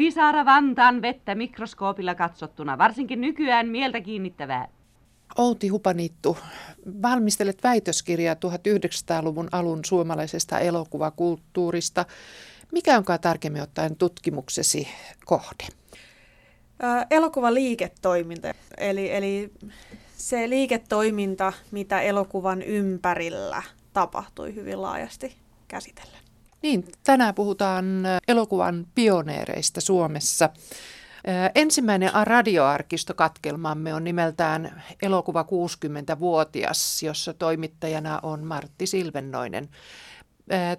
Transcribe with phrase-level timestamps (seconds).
[0.00, 4.68] Pisara Vantaan vettä mikroskoopilla katsottuna, varsinkin nykyään mieltä kiinnittävää.
[5.38, 6.38] Outi Hupaniittu,
[7.02, 12.04] valmistelet väitöskirjaa 1900-luvun alun suomalaisesta elokuvakulttuurista.
[12.72, 14.88] Mikä onkaan tarkemmin ottaen tutkimuksesi
[15.24, 15.66] kohde?
[17.10, 19.52] Elokuvan liiketoiminta, eli, eli
[20.16, 23.62] se liiketoiminta, mitä elokuvan ympärillä
[23.92, 25.36] tapahtui hyvin laajasti
[25.68, 26.29] käsitellen.
[26.62, 27.84] Niin, tänään puhutaan
[28.28, 30.50] elokuvan pioneereista Suomessa.
[31.54, 39.68] Ensimmäinen radioarkistokatkelmamme on nimeltään Elokuva 60-vuotias, jossa toimittajana on Martti Silvennoinen.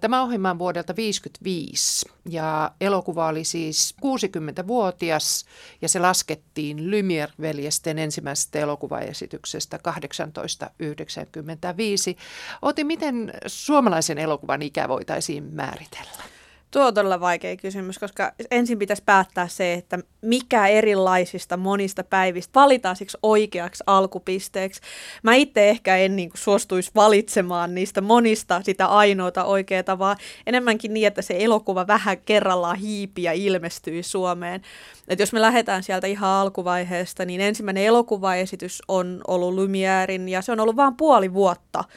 [0.01, 5.45] Tämä ohjelma on vuodelta 1955 ja elokuva oli siis 60-vuotias
[5.81, 12.17] ja se laskettiin Lumière-veljesten ensimmäisestä elokuvaesityksestä 1895.
[12.61, 16.40] Oti, miten suomalaisen elokuvan ikä voitaisiin määritellä?
[16.71, 22.59] Tuo on todella vaikea kysymys, koska ensin pitäisi päättää se, että mikä erilaisista monista päivistä
[22.59, 24.81] valitaan siksi oikeaksi alkupisteeksi.
[25.23, 30.93] Mä itse ehkä en niin kuin, suostuisi valitsemaan niistä monista sitä ainoata oikeaa, vaan enemmänkin
[30.93, 34.61] niin, että se elokuva vähän kerrallaan hiipi ja ilmestyy Suomeen.
[35.07, 40.51] Et jos me lähdetään sieltä ihan alkuvaiheesta, niin ensimmäinen elokuvaesitys on ollut Lumierin ja se
[40.51, 41.83] on ollut vain puoli vuotta–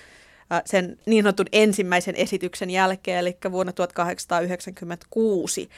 [0.65, 5.69] sen niin sanotun ensimmäisen esityksen jälkeen, eli vuonna 1896.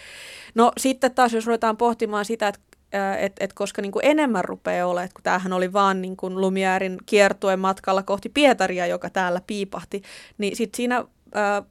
[0.54, 2.60] No sitten taas, jos ruvetaan pohtimaan sitä, että
[3.18, 6.98] et, et koska niin kuin enemmän rupeaa olemaan, kun tämähän oli vaan niin kuin Lumierin
[7.06, 10.02] kiertuen matkalla kohti Pietaria, joka täällä piipahti,
[10.38, 11.04] niin sitten siinä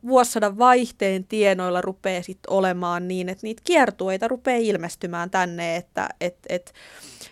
[0.08, 6.38] vuosisadan vaihteen tienoilla rupeaa sitten olemaan niin, että niitä kiertueita rupeaa ilmestymään tänne, että et,
[6.50, 6.74] et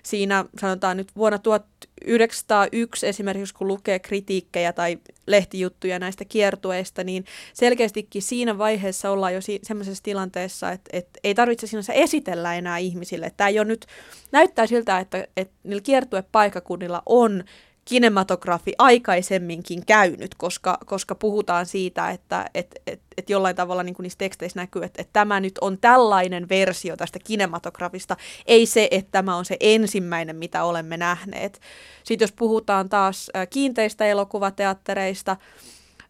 [0.03, 8.21] siinä sanotaan nyt vuonna 1901 esimerkiksi, kun lukee kritiikkejä tai lehtijuttuja näistä kiertueista, niin selkeästikin
[8.21, 13.31] siinä vaiheessa ollaan jo si- sellaisessa tilanteessa, että, että ei tarvitse sinänsä esitellä enää ihmisille.
[13.37, 13.85] Tämä ei ole nyt,
[14.31, 17.43] näyttää siltä, että, että niillä kiertuepaikakunnilla on
[17.85, 24.03] kinematografi aikaisemminkin käynyt, koska, koska puhutaan siitä, että et, et, et jollain tavalla niin kuin
[24.03, 29.11] niissä teksteissä näkyy, että, että tämä nyt on tällainen versio tästä kinematografista, ei se, että
[29.11, 31.61] tämä on se ensimmäinen, mitä olemme nähneet.
[32.03, 35.37] Sitten jos puhutaan taas kiinteistä elokuvateattereista,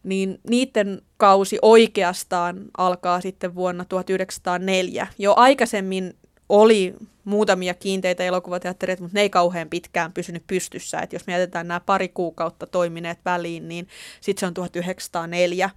[0.02, 5.06] niin niiden kausi oikeastaan alkaa sitten vuonna 1904.
[5.18, 6.14] Jo aikaisemmin
[6.48, 6.94] oli
[7.24, 11.00] muutamia kiinteitä elokuvateattereita, mutta ne ei kauhean pitkään pysynyt pystyssä.
[11.00, 13.88] Et jos mietitään nämä pari kuukautta toimineet väliin, niin
[14.20, 15.70] sitten se on 1904.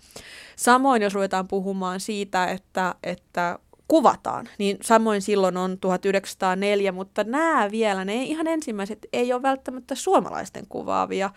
[0.56, 7.72] Samoin jos ruvetaan puhumaan siitä, että, että kuvataan, niin samoin silloin on 1904, mutta nämä
[7.72, 11.30] vielä, ne ihan ensimmäiset ei ole välttämättä suomalaisten kuvaavia,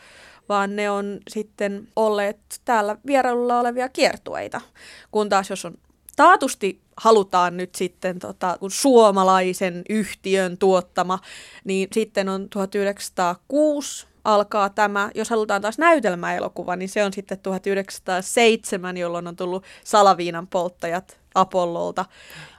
[0.49, 4.61] vaan ne on sitten olleet täällä vierailulla olevia kiertueita.
[5.11, 5.75] Kun taas jos on
[6.17, 11.19] taatusti halutaan nyt sitten tota, suomalaisen yhtiön tuottama,
[11.65, 18.97] niin sitten on 1906 alkaa tämä, jos halutaan taas näytelmäelokuva, niin se on sitten 1907,
[18.97, 22.05] jolloin on tullut Salaviinan polttajat Apollolta.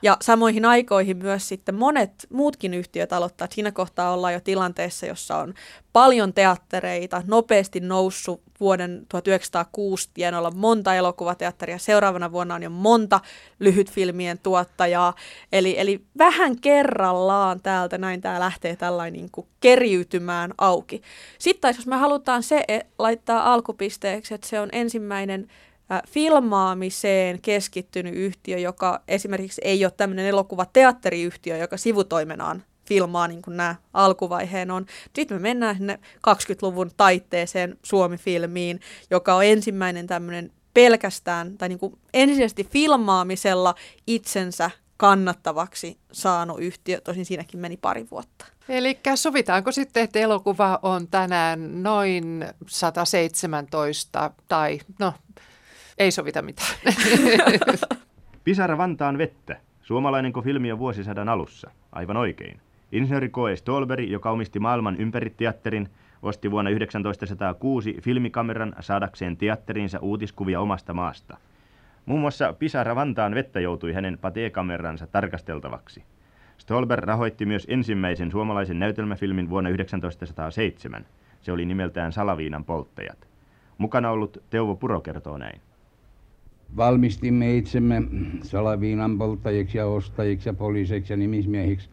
[0.02, 3.48] Ja samoihin aikoihin myös sitten monet muutkin yhtiöt aloittaa.
[3.52, 5.54] Siinä kohtaa ollaan jo tilanteessa, jossa on
[5.94, 11.78] paljon teattereita, nopeasti noussut vuoden 1906 tienoilla monta elokuvateatteria.
[11.78, 13.20] Seuraavana vuonna on jo monta
[13.60, 15.16] lyhytfilmien tuottajaa.
[15.52, 21.02] Eli, eli vähän kerrallaan täältä näin tämä lähtee tällainen niin kuin keriytymään auki.
[21.40, 25.48] Sitten jos me halutaan se e, laittaa alkupisteeksi, että se on ensimmäinen
[26.08, 33.76] filmaamiseen keskittynyt yhtiö, joka esimerkiksi ei ole tämmöinen elokuvateatteriyhtiö, joka sivutoimenaan filmaa niin kuin nämä
[33.94, 34.86] alkuvaiheen on.
[35.16, 38.80] Sitten me mennään sinne 20-luvun taitteeseen Suomi-filmiin,
[39.12, 43.76] joka on ensimmäinen tämmöinen pelkästään tai niin kuin ensisijaisesti filmaamisella
[44.08, 48.46] itsensä kannattavaksi saanut yhtiö, tosin siinäkin meni pari vuotta.
[48.70, 55.14] Eli sovitaanko sitten, että elokuva on tänään noin 117 tai no
[56.02, 56.74] ei sovita mitään.
[58.44, 59.58] Pisara Vantaan vettä.
[59.82, 61.72] Suomalainenko filmi on vuosisadan alussa?
[61.92, 62.60] Aivan oikein.
[62.92, 63.56] Insinööri K.E.
[63.56, 65.90] Stolberg, joka omisti maailman ympäriteatterin,
[66.22, 71.38] osti vuonna 1906 filmikameran saadakseen teatteriinsa uutiskuvia omasta maasta.
[72.06, 76.04] Muun muassa Pisara Vantaan vettä joutui hänen pateekameransa tarkasteltavaksi.
[76.58, 81.06] Stolberg rahoitti myös ensimmäisen suomalaisen näytelmäfilmin vuonna 1907.
[81.42, 83.28] Se oli nimeltään Salaviinan polttajat.
[83.78, 85.62] Mukana ollut Teuvo Puro kertoo näin
[86.78, 88.04] valmistimme itsemme
[88.44, 91.90] salaviinan polttajiksi ja ostajiksi ja poliiseiksi ja nimismiehiksi.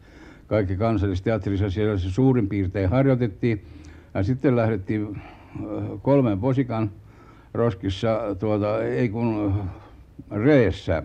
[0.47, 3.65] Kaikki kansallisteatterissa siellä se suurin piirtein harjoitettiin.
[4.13, 5.21] Ja sitten lähdettiin äh,
[6.01, 6.91] kolmen posikan
[7.53, 9.53] roskissa, tuota, ei kun
[10.31, 11.03] reessä,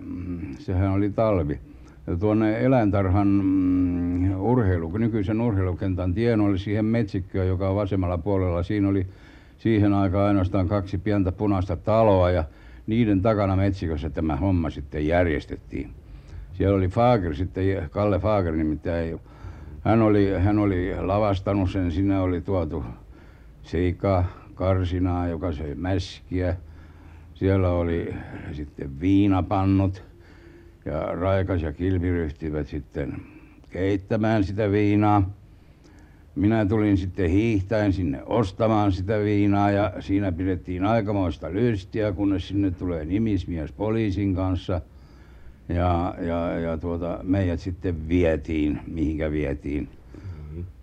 [0.59, 1.59] sehän oli talvi,
[2.21, 8.63] tuonne eläintarhan mm, urheilu, nykyisen urheilukentän tienoille siihen metsikköön, joka on vasemmalla puolella.
[8.63, 9.07] Siinä oli
[9.59, 12.45] siihen aikaan ainoastaan kaksi pientä punaista taloa ja
[12.87, 15.91] niiden takana metsikössä tämä homma sitten järjestettiin.
[16.53, 19.21] Siellä oli Fager sitten, Kalle Fager nimittäin.
[19.81, 22.85] Hän oli, hän oli lavastanut sen, sinne oli tuotu
[23.63, 26.57] seika, karsinaa, joka söi mäskiä.
[27.35, 28.15] Siellä oli
[28.53, 30.05] sitten viinapannut
[30.85, 33.23] ja Raikas ja Kilpi ryhtyivät sitten
[33.71, 35.31] keittämään sitä viinaa.
[36.35, 42.71] Minä tulin sitten hiihtäen sinne ostamaan sitä viinaa ja siinä pidettiin aikamoista lystiä, kunnes sinne
[42.71, 44.81] tulee nimismies poliisin kanssa.
[45.69, 49.89] Ja, ja, ja tuota, meidät sitten vietiin, mihinkä vietiin.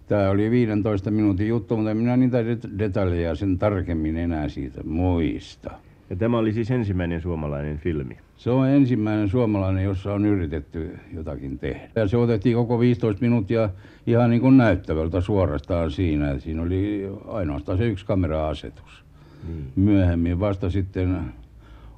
[0.08, 2.38] Tämä oli 15 minuutin juttu, mutta minä niitä
[2.78, 5.72] detaljeja sen tarkemmin enää siitä muista.
[6.10, 8.18] Ja tämä oli siis ensimmäinen suomalainen filmi.
[8.42, 11.90] Se on ensimmäinen suomalainen, jossa on yritetty jotakin tehdä.
[11.96, 13.70] Ja se otettiin koko 15 minuuttia
[14.08, 16.40] ihan niin kuin näyttävältä suorastaan siinä.
[16.40, 19.04] Siinä oli ainoastaan se yksi kamera-asetus.
[19.48, 19.64] Hmm.
[19.76, 21.34] Myöhemmin vasta sitten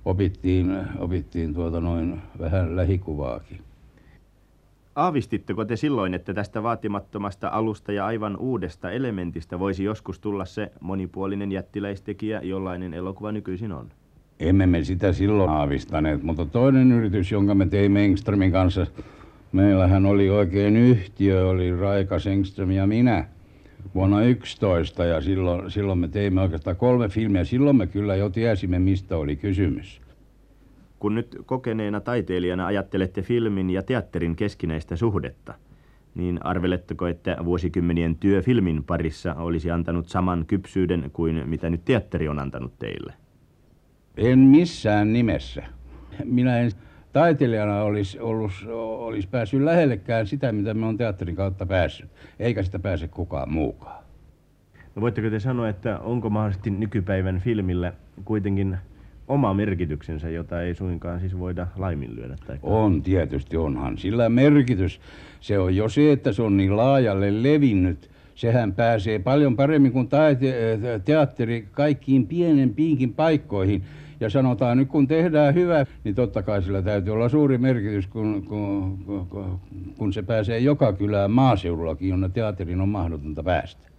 [0.06, 3.60] opittiin, opittiin tuota noin vähän lähikuvaakin.
[4.96, 10.72] Aavistitteko te silloin, että tästä vaatimattomasta alusta ja aivan uudesta elementistä voisi joskus tulla se
[10.82, 13.92] monipuolinen jättiläistekijä, jollainen elokuva nykyisin on?
[14.40, 18.88] Emme me sitä silloin aavistaneet, mutta toinen yritys, jonka me teimme Engströmin kanssa,
[19.52, 23.26] meillähän oli oikein yhtiö, oli Raika Engström ja minä
[23.96, 27.44] vuonna 11 ja silloin, silloin me teimme oikeastaan kolme filmiä.
[27.44, 30.02] Silloin me kyllä jo tiesimme, mistä oli kysymys.
[31.00, 35.54] Kun nyt kokeneena taiteilijana ajattelette filmin ja teatterin keskinäistä suhdetta,
[36.16, 42.28] niin arveletteko, että vuosikymmenien työ filmin parissa olisi antanut saman kypsyyden kuin mitä nyt teatteri
[42.28, 43.14] on antanut teille?
[44.18, 45.64] En missään nimessä.
[46.26, 46.72] Minä en
[47.14, 48.52] taiteilijana olisi, ollut,
[48.98, 52.10] olisi päässyt lähellekään sitä, mitä me on teatterin kautta päässyt.
[52.40, 54.04] Eikä sitä pääse kukaan muukaan.
[54.96, 57.94] No voitteko te sanoa, että onko mahdollisesti nykypäivän filmille
[58.26, 58.78] kuitenkin
[59.28, 62.36] oma merkityksensä, jota ei suinkaan siis voida laiminlyödä?
[62.48, 62.60] Tai...
[62.64, 65.02] On tietysti, onhan sillä merkitys.
[65.40, 68.10] Se on jo se, että se on niin laajalle levinnyt.
[68.36, 73.84] Sehän pääsee paljon paremmin kuin taite- teatteri kaikkiin pienempiinkin paikkoihin.
[74.20, 78.44] Ja sanotaan nyt kun tehdään hyvä, niin totta kai sillä täytyy olla suuri merkitys, kun,
[78.44, 78.98] kun,
[79.30, 79.60] kun,
[79.98, 83.94] kun se pääsee joka kylään maaseudullakin, jonne teatterin on mahdotonta päästä.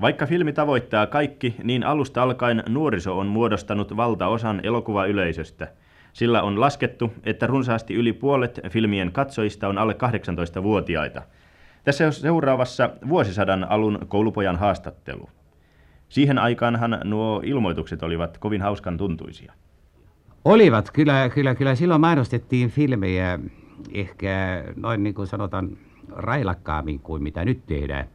[0.00, 5.68] Vaikka filmi tavoittaa kaikki, niin alusta alkaen nuoriso on muodostanut valtaosan elokuvayleisöstä.
[6.12, 11.22] Sillä on laskettu, että runsaasti yli puolet filmien katsojista on alle 18-vuotiaita.
[11.84, 15.28] Tässä on seuraavassa vuosisadan alun koulupojan haastattelu.
[16.08, 19.52] Siihen aikaanhan nuo ilmoitukset olivat kovin hauskan tuntuisia.
[20.44, 21.74] Olivat, kyllä, kyllä, kyllä.
[21.74, 23.38] Silloin mainostettiin filmejä
[23.92, 25.76] ehkä noin niin kuin sanotaan
[26.08, 28.08] railakkaammin kuin mitä nyt tehdään.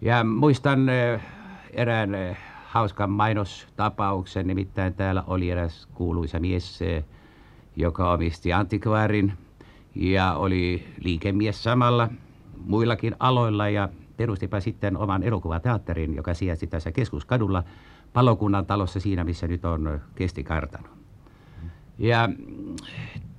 [0.00, 0.86] Ja muistan
[1.72, 2.36] erään
[2.66, 6.80] hauskan mainostapauksen, nimittäin täällä oli eräs kuuluisa mies,
[7.76, 9.32] joka omisti antikvaarin
[9.94, 12.08] ja oli liikemies samalla
[12.66, 13.88] muillakin aloilla ja
[14.20, 17.64] perustipa sitten oman elokuvateatterin, joka sijaitsi tässä keskuskadulla
[18.12, 20.88] palokunnan talossa siinä, missä nyt on kestikartano.
[21.98, 22.28] Ja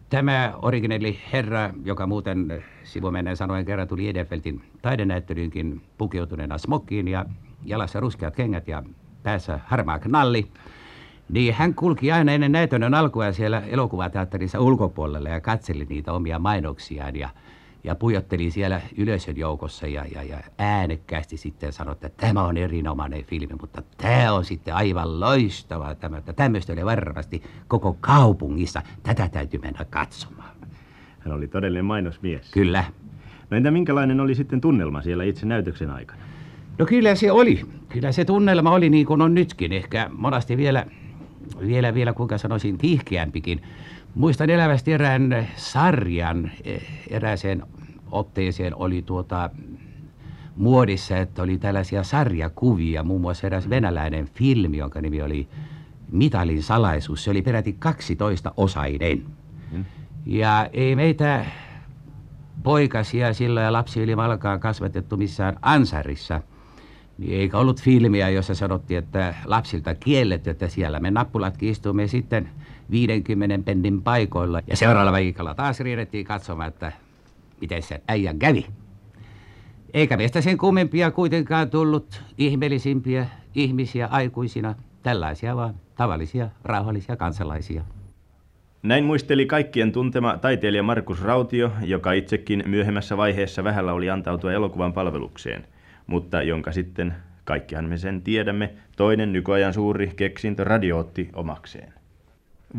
[0.10, 7.26] tämä originelli herra, joka muuten sivumennen sanoen kerran tuli Edenfeltin taidenäyttelyynkin pukeutuneena smokkiin ja
[7.66, 8.84] jalassa ruskeat kengät ja
[9.24, 10.48] päässä harmaa knalli,
[11.30, 17.16] niin hän kulki aina ennen näytönnön alkua siellä elokuvateatterissa ulkopuolella ja katseli niitä omia mainoksiaan
[17.16, 17.30] ja
[17.84, 23.24] ja pujotteli siellä yleisön joukossa ja, ja, ja äänekkäästi sitten sanoi, että tämä on erinomainen
[23.24, 28.82] filmi, mutta tämä on sitten aivan loistava, tämä, että tämmöistä oli varmasti koko kaupungissa.
[29.04, 30.56] Tätä täytyy mennä katsomaan.
[31.20, 32.52] Hän oli todellinen mainosmies.
[32.52, 32.84] Kyllä.
[33.50, 36.22] No entä minkälainen oli sitten tunnelma siellä itse näytöksen aikana?
[36.78, 37.66] No kyllä se oli.
[37.90, 39.74] Kyllä se tunnelma oli niin kuin on nytkin.
[39.74, 40.86] Ehkä monasti vielä,
[41.68, 43.62] vielä, vielä kuinka sanoisin, kiihkeämpikin.
[44.16, 46.78] Muistan elävästi erään sarjan, e,
[47.10, 47.64] erääseen
[48.12, 49.50] otteeseen oli tuota
[50.56, 55.48] muodissa, että oli tällaisia sarjakuvia, muun muassa eräs venäläinen filmi, jonka nimi oli
[56.12, 57.24] Mitalin salaisuus.
[57.24, 59.26] Se oli peräti 12 osainen.
[59.72, 59.86] Hmm.
[60.26, 61.46] Ja ei meitä
[62.64, 66.42] poikasia silloin ja lapsi yli malkaan kasvatettu missään ansarissa–
[67.22, 72.50] niin eikä ollut filmiä, jossa sanottiin, että lapsilta kielletty, että siellä me nappulat istumme sitten
[72.92, 74.62] 50 pennin paikoilla.
[74.68, 76.92] Ja seuraavalla viikolla taas riidettiin katsomaan, että
[77.62, 78.66] miten se äijän kävi.
[79.94, 87.84] Eikä meistä sen kummempia kuitenkaan tullut ihmeellisimpiä ihmisiä aikuisina, tällaisia vaan tavallisia, rauhallisia kansalaisia.
[88.84, 94.94] Näin muisteli kaikkien tuntema taiteilija Markus Rautio, joka itsekin myöhemmässä vaiheessa vähällä oli antautua elokuvan
[94.94, 95.68] palvelukseen,
[96.08, 102.01] mutta jonka sitten, kaikkihan me sen tiedämme, toinen nykyajan suuri keksintö radio otti omakseen.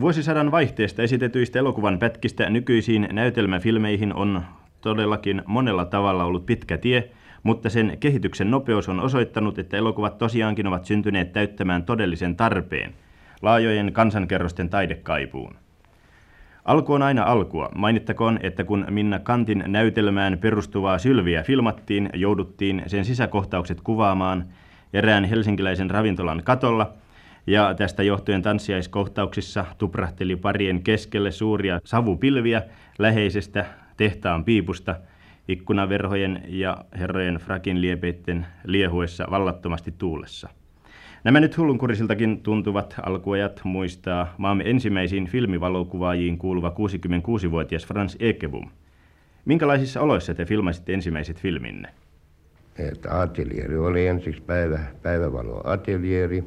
[0.00, 4.42] Vuosisadan vaihteesta esitetyistä elokuvan pätkistä nykyisiin näytelmäfilmeihin on
[4.80, 7.10] todellakin monella tavalla ollut pitkä tie,
[7.42, 12.94] mutta sen kehityksen nopeus on osoittanut, että elokuvat tosiaankin ovat syntyneet täyttämään todellisen tarpeen,
[13.42, 15.54] laajojen kansankerrosten taidekaipuun.
[16.64, 17.68] Alku on aina alkua.
[17.74, 24.44] Mainittakoon, että kun Minna Kantin näytelmään perustuvaa Sylviä filmattiin, jouduttiin sen sisäkohtaukset kuvaamaan
[24.92, 26.92] erään helsinkiläisen ravintolan katolla,
[27.46, 32.62] ja tästä johtuen tanssiaiskohtauksissa tuprahteli parien keskelle suuria savupilviä
[32.98, 34.96] läheisestä tehtaan piipusta
[35.48, 40.48] ikkunaverhojen ja herrojen frakin liepeitten liehuessa vallattomasti tuulessa.
[41.24, 48.70] Nämä nyt hullunkurisiltakin tuntuvat alkuajat muistaa maamme ensimmäisiin filmivalokuvaajiin kuuluva 66-vuotias Frans Ekebum.
[49.44, 51.88] Minkälaisissa oloissa te filmasitte ensimmäiset filminne?
[52.78, 56.44] Että atelieri oli ensiksi päivä, päivävalo atelieri,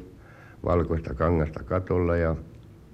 [0.66, 2.36] valkoista kangasta katolla ja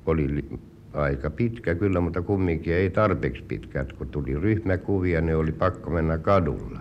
[0.07, 0.45] oli
[0.93, 3.85] aika pitkä kyllä, mutta kumminkin ei tarpeeksi pitkä.
[3.99, 6.81] Kun tuli ryhmäkuvia, ne oli pakko mennä kadulla.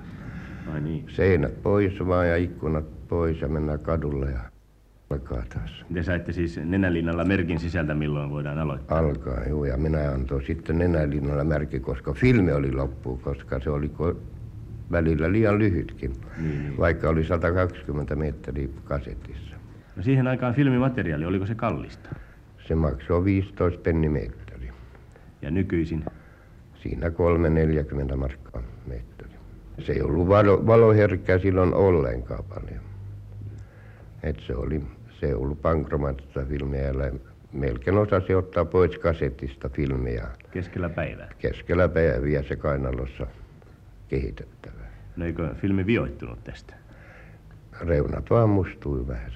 [0.74, 1.06] Ai niin.
[1.08, 4.40] Seinät pois vaan ja ikkunat pois ja mennä kadulla ja
[5.10, 5.86] alkaa taas.
[5.94, 8.98] Te saitte siis nenälinnalla merkin sisältä, milloin voidaan aloittaa?
[9.00, 13.92] Alkaa, joo, ja minä antoin sitten nenälinnalla märki, koska filmi oli loppu, koska se oli
[14.00, 14.16] ko-
[14.92, 16.78] välillä liian lyhytkin, Niin, niin.
[16.78, 19.51] vaikka oli 120 metriä kasetissa.
[19.96, 22.10] No siihen aikaan filmimateriaali, oliko se kallista?
[22.68, 24.70] Se maksoi 15 pennimettari.
[25.42, 26.06] Ja nykyisin?
[26.84, 29.32] Siinä 3,40 markkaa mettari.
[29.86, 32.82] Se ei ollut valo, valoherkkää silloin ollenkaan paljon.
[34.24, 34.82] Et se oli,
[35.20, 36.92] se ei ollut pankromaattista filmiä,
[37.54, 41.30] melkein osasi ottaa pois kasetista filmiä Keskellä päivää.
[41.38, 43.28] keskellä päiviä se kainalossa
[44.08, 44.92] kehitettävää.
[45.16, 46.74] No eikö filmi vioittunut tästä?
[47.82, 49.32] Reunat vaan mustui vähän.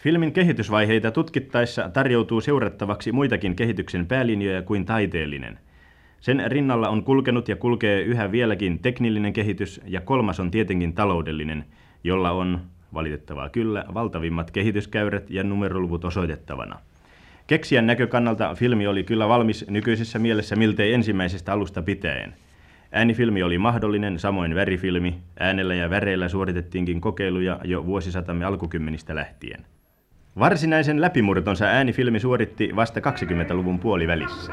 [0.00, 5.58] Filmin kehitysvaiheita tutkittaessa tarjoutuu seurattavaksi muitakin kehityksen päälinjoja kuin taiteellinen.
[6.20, 11.64] Sen rinnalla on kulkenut ja kulkee yhä vieläkin teknillinen kehitys ja kolmas on tietenkin taloudellinen,
[12.04, 12.60] jolla on,
[12.94, 16.78] valitettavaa kyllä, valtavimmat kehityskäyrät ja numeroluvut osoitettavana.
[17.46, 22.34] Keksijän näkökannalta filmi oli kyllä valmis nykyisessä mielessä miltei ensimmäisestä alusta pitäen.
[22.92, 25.18] Äänifilmi oli mahdollinen, samoin värifilmi.
[25.40, 29.66] Äänellä ja väreillä suoritettiinkin kokeiluja jo vuosisatamme alkukymmenistä lähtien.
[30.38, 34.52] Varsinaisen läpimurtonsa äänifilmi suoritti vasta 20-luvun puolivälissä.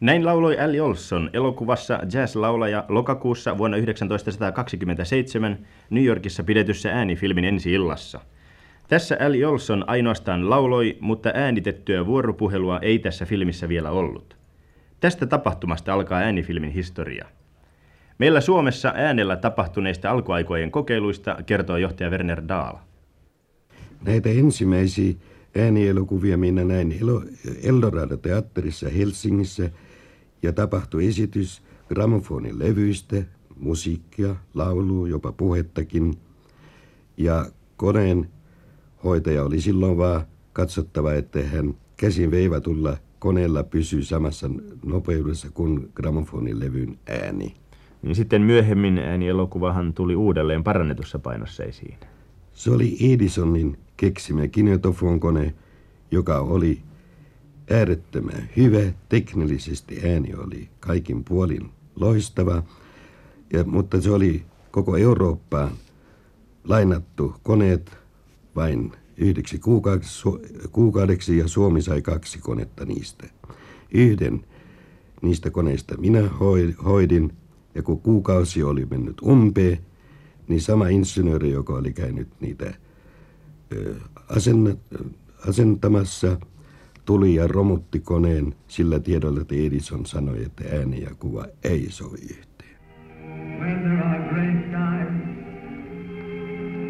[0.00, 5.58] Näin lauloi Allie Olson elokuvassa jazz-laulaja lokakuussa vuonna 1927
[5.90, 8.20] New Yorkissa pidetyssä äänifilmin ensi-illassa.
[8.88, 14.36] Tässä Allie Olson ainoastaan lauloi, mutta äänitettyä vuoropuhelua ei tässä filmissä vielä ollut.
[15.00, 17.26] Tästä tapahtumasta alkaa äänifilmin historia.
[18.18, 22.76] Meillä Suomessa äänellä tapahtuneista alkuaikojen kokeiluista kertoo johtaja Werner Dahl.
[24.04, 25.14] Näitä ensimmäisiä
[25.58, 27.00] äänielokuvia minä näin
[27.62, 29.70] Eldorado-teatterissa Helsingissä
[30.44, 33.22] ja tapahtui esitys gramofonin levyistä,
[33.56, 36.14] musiikkia, laulua, jopa puhettakin.
[37.16, 37.46] Ja
[37.76, 38.28] koneen
[39.04, 40.22] hoitaja oli silloin vaan
[40.52, 44.50] katsottava, että hän käsin veivatulla koneella pysyy samassa
[44.84, 47.54] nopeudessa kuin gramofonin levyn ääni.
[48.02, 51.94] Niin sitten myöhemmin äänielokuvahan tuli uudelleen parannetussa painossa esiin.
[52.52, 55.54] Se oli Edisonin keksimä kinetofonkone,
[56.10, 56.82] joka oli
[57.70, 58.92] äärettömän hyvä.
[59.08, 62.62] Teknillisesti ääni oli kaikin puolin loistava,
[63.52, 65.70] ja, mutta se oli koko Eurooppaan
[66.64, 67.96] lainattu koneet
[68.56, 69.60] vain yhdeksi
[70.72, 73.26] kuukaudeksi, ja Suomi sai kaksi konetta niistä.
[73.90, 74.44] Yhden
[75.22, 76.30] niistä koneista minä
[76.84, 77.32] hoidin
[77.74, 79.78] ja kun kuukausi oli mennyt umpeen,
[80.48, 82.74] niin sama insinööri, joka oli käynyt niitä
[85.48, 86.36] asentamassa,
[87.04, 92.18] tuli ja romutti koneen sillä tiedolla, että Edison sanoi, että ääni ja kuva ei sovi
[92.22, 92.76] yhteen.
[93.60, 95.12] When there are gray skies,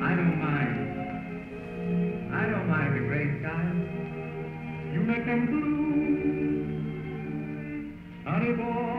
[0.01, 0.75] I don't mind.
[2.31, 3.77] I don't mind the gray skies.
[4.95, 5.75] You make them blue,
[8.33, 8.95] honey boy.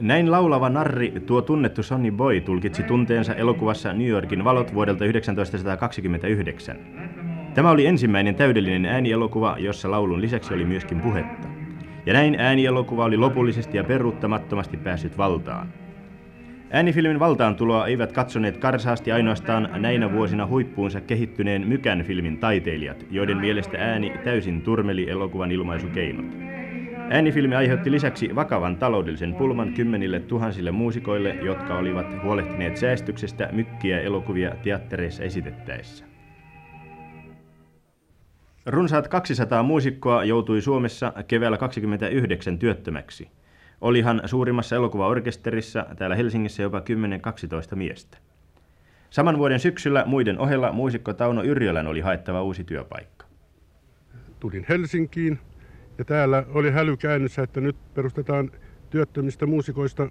[0.00, 6.76] Näin laulava narri tuo tunnettu Sonny Boy tulkitsi tunteensa elokuvassa New Yorkin valot vuodelta 1929.
[7.54, 11.48] Tämä oli ensimmäinen täydellinen äänielokuva, jossa laulun lisäksi oli myöskin puhetta.
[12.06, 15.68] Ja näin äänielokuva oli lopullisesti ja peruuttamattomasti päässyt valtaan.
[16.70, 23.78] Äänifilmin valtaantuloa eivät katsoneet karsaasti ainoastaan näinä vuosina huippuunsa kehittyneen Mykän filmin taiteilijat, joiden mielestä
[23.78, 26.26] ääni täysin turmeli elokuvan ilmaisukeinot.
[27.10, 34.50] Äänifilmi aiheutti lisäksi vakavan taloudellisen pulman kymmenille tuhansille muusikoille, jotka olivat huolehtineet säästyksestä mykkiä elokuvia
[34.62, 36.13] teattereissa esitettäessä.
[38.66, 43.30] Runsaat 200 muusikkoa joutui Suomessa keväällä 29 työttömäksi.
[43.80, 46.82] Olihan suurimmassa elokuvaorkesterissa täällä Helsingissä jopa
[47.72, 48.18] 10-12 miestä.
[49.10, 53.26] Saman vuoden syksyllä muiden ohella muusikko Tauno Yrjölän oli haettava uusi työpaikka.
[54.40, 55.38] Tulin Helsinkiin
[55.98, 58.50] ja täällä oli häly käynnissä, että nyt perustetaan
[58.90, 60.08] työttömistä muusikoista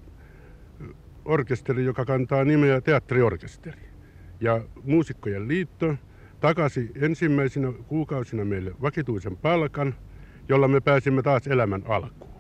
[1.26, 3.82] orkesteri, joka kantaa nimeä teatteriorkesteri.
[4.40, 5.96] Ja Muusikkojen liitto
[6.44, 9.96] takasi ensimmäisenä kuukausina meille vakituisen palkan,
[10.50, 12.34] jolla me pääsimme taas elämän alkuun.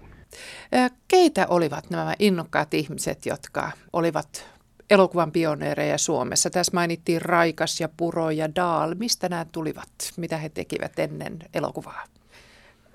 [1.07, 4.45] Keitä olivat nämä innokkaat ihmiset, jotka olivat
[4.89, 6.49] elokuvan pioneereja Suomessa?
[6.49, 8.95] Tässä mainittiin Raikas ja Puro ja Daal.
[8.95, 9.89] Mistä nämä tulivat?
[10.17, 12.03] Mitä he tekivät ennen elokuvaa?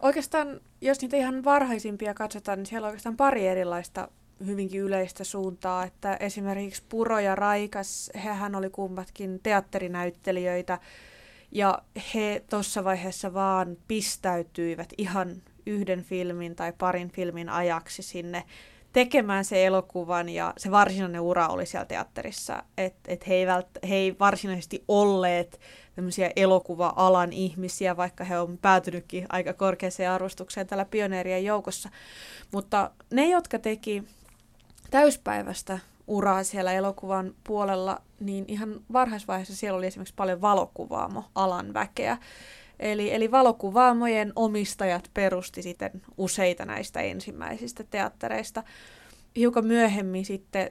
[0.02, 4.08] Oikeastaan, jos niitä ihan varhaisimpia katsotaan, niin siellä on oikeastaan pari erilaista
[4.46, 10.78] hyvinkin yleistä suuntaa, että esimerkiksi Puro ja Raikas, hehän oli kummatkin teatterinäyttelijöitä,
[11.52, 11.78] ja
[12.14, 18.44] he tuossa vaiheessa vaan pistäytyivät ihan yhden filmin tai parin filmin ajaksi sinne
[18.92, 22.62] tekemään se elokuvan ja se varsinainen ura oli siellä teatterissa.
[22.78, 25.60] Että et he, vält- he ei varsinaisesti olleet
[25.94, 31.88] tämmöisiä elokuva-alan ihmisiä, vaikka he on päätynytkin aika korkeaseen arvostukseen tällä pioneerien joukossa.
[32.52, 34.04] Mutta ne, jotka teki
[34.90, 42.18] täyspäivästä uraa siellä elokuvan puolella, niin ihan varhaisvaiheessa siellä oli esimerkiksi paljon valokuvaamo-alan väkeä.
[42.80, 48.62] Eli, eli valokuvaamojen omistajat perusti sitten useita näistä ensimmäisistä teattereista.
[49.36, 50.70] Hiukan myöhemmin sitten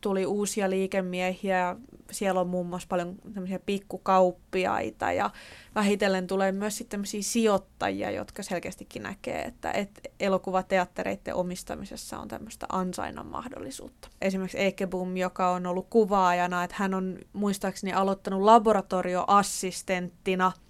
[0.00, 1.76] tuli uusia liikemiehiä,
[2.10, 5.30] siellä on muun muassa paljon tämmöisiä pikkukauppiaita ja
[5.74, 13.26] vähitellen tulee myös sitten sijoittajia, jotka selkeästikin näkee, että, että elokuvateattereiden omistamisessa on tämmöistä ansainnan
[13.26, 14.08] mahdollisuutta.
[14.22, 20.52] Esimerkiksi Ekebum, joka on ollut kuvaajana, että hän on muistaakseni aloittanut laboratorioassistenttina–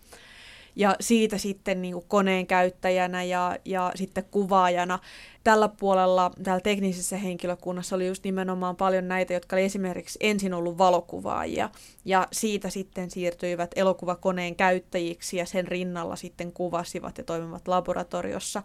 [0.79, 4.99] ja siitä sitten niin koneen käyttäjänä ja, ja sitten kuvaajana
[5.45, 10.79] tällä puolella, täällä teknisessä henkilökunnassa oli just nimenomaan paljon näitä, jotka oli esimerkiksi ensin ollut
[10.79, 11.71] valokuvaajia
[12.05, 18.63] ja siitä sitten siirtyivät elokuvakoneen käyttäjiksi ja sen rinnalla sitten kuvasivat ja toimivat laboratoriossa.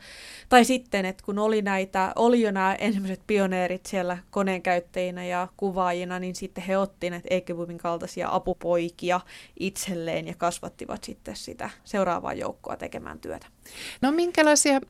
[0.49, 5.47] Tai sitten, että kun oli näitä, oli jo nämä ensimmäiset pioneerit siellä koneen käyttäjinä ja
[5.57, 9.21] kuvaajina, niin sitten he otti näitä Eikebumin kaltaisia apupoikia
[9.59, 13.47] itselleen ja kasvattivat sitten sitä seuraavaa joukkoa tekemään työtä.
[14.01, 14.81] No minkälaisia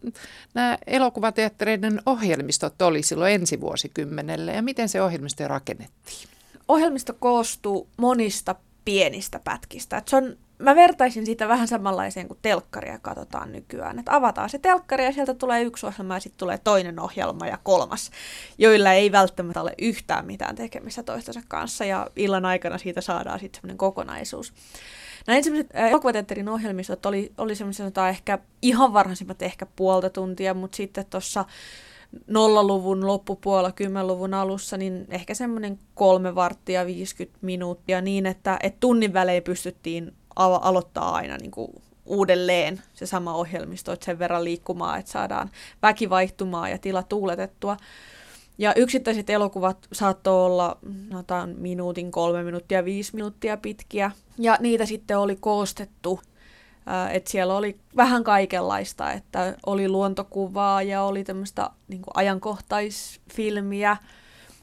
[0.53, 6.29] nämä elokuvateattereiden ohjelmistot oli silloin ensi vuosikymmenelle ja miten se ohjelmisto rakennettiin?
[6.67, 8.55] Ohjelmisto koostuu monista
[8.85, 9.97] pienistä pätkistä.
[9.97, 13.99] Et se on, mä vertaisin sitä vähän samanlaiseen kuin telkkaria katsotaan nykyään.
[13.99, 17.57] Et avataan se telkkari ja sieltä tulee yksi ohjelma ja sitten tulee toinen ohjelma ja
[17.63, 18.11] kolmas,
[18.57, 23.57] joilla ei välttämättä ole yhtään mitään tekemistä toistensa kanssa ja illan aikana siitä saadaan sitten
[23.57, 24.53] semmoinen kokonaisuus.
[25.27, 31.05] Nämä ensimmäiset elokuvateatterin ohjelmistot oli, oli semmoisia ehkä ihan varhaisimmat ehkä puolta tuntia, mutta sitten
[31.05, 31.45] tuossa
[32.27, 39.13] nollaluvun loppupuolella, kymmenluvun alussa, niin ehkä semmoinen kolme varttia 50 minuuttia niin, että, että tunnin
[39.13, 41.71] välein pystyttiin alo- aloittaa aina niin kuin
[42.05, 45.49] uudelleen se sama ohjelmisto, että sen verran liikkumaan, että saadaan
[45.81, 47.77] väki vaihtumaan ja tila tuuletettua.
[48.57, 50.77] Ja yksittäiset elokuvat saattoi olla
[51.09, 51.23] no,
[51.57, 54.11] minuutin, kolme minuuttia, viisi minuuttia pitkiä.
[54.37, 56.19] Ja niitä sitten oli koostettu,
[57.11, 63.97] että siellä oli vähän kaikenlaista, että oli luontokuvaa ja oli tämmöistä niin ajankohtaisfilmiä,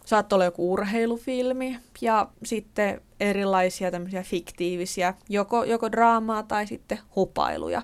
[0.05, 7.83] saattoi olla joku urheilufilmi ja sitten erilaisia tämmöisiä fiktiivisiä, joko, joko draamaa tai sitten hupailuja.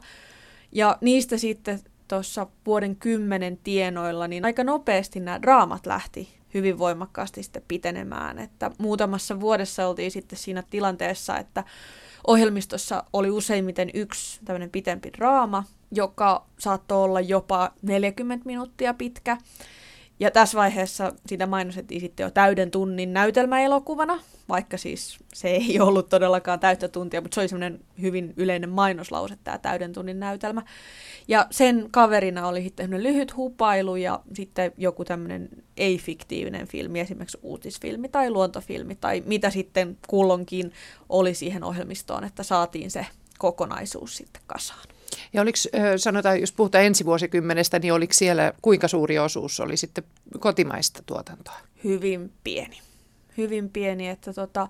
[0.73, 7.43] Ja niistä sitten tuossa vuoden kymmenen tienoilla, niin aika nopeasti nämä draamat lähti hyvin voimakkaasti
[7.43, 8.39] sitten pitenemään.
[8.39, 11.65] Että muutamassa vuodessa oltiin sitten siinä tilanteessa, että
[12.27, 19.37] ohjelmistossa oli useimmiten yksi tämmöinen pitempi draama, joka saattoi olla jopa 40 minuuttia pitkä.
[20.21, 26.09] Ja tässä vaiheessa sitä mainostettiin sitten jo täyden tunnin näytelmäelokuvana, vaikka siis se ei ollut
[26.09, 30.63] todellakaan täyttä tuntia, mutta se oli semmoinen hyvin yleinen mainoslause, tämä täyden tunnin näytelmä.
[31.29, 38.09] Ja sen kaverina oli sitten lyhyt hupailu ja sitten joku tämmöinen ei-fiktiivinen filmi, esimerkiksi uutisfilmi
[38.09, 40.73] tai luontofilmi tai mitä sitten kullonkin
[41.09, 43.07] oli siihen ohjelmistoon, että saatiin se
[43.39, 44.96] kokonaisuus sitten kasaan.
[45.33, 45.59] Ja oliko,
[45.97, 50.05] sanotaan, jos puhutaan ensi vuosikymmenestä, niin oliko siellä, kuinka suuri osuus oli sitten
[50.39, 51.59] kotimaista tuotantoa?
[51.85, 52.81] Hyvin pieni.
[53.37, 54.69] Hyvin pieni, että tota,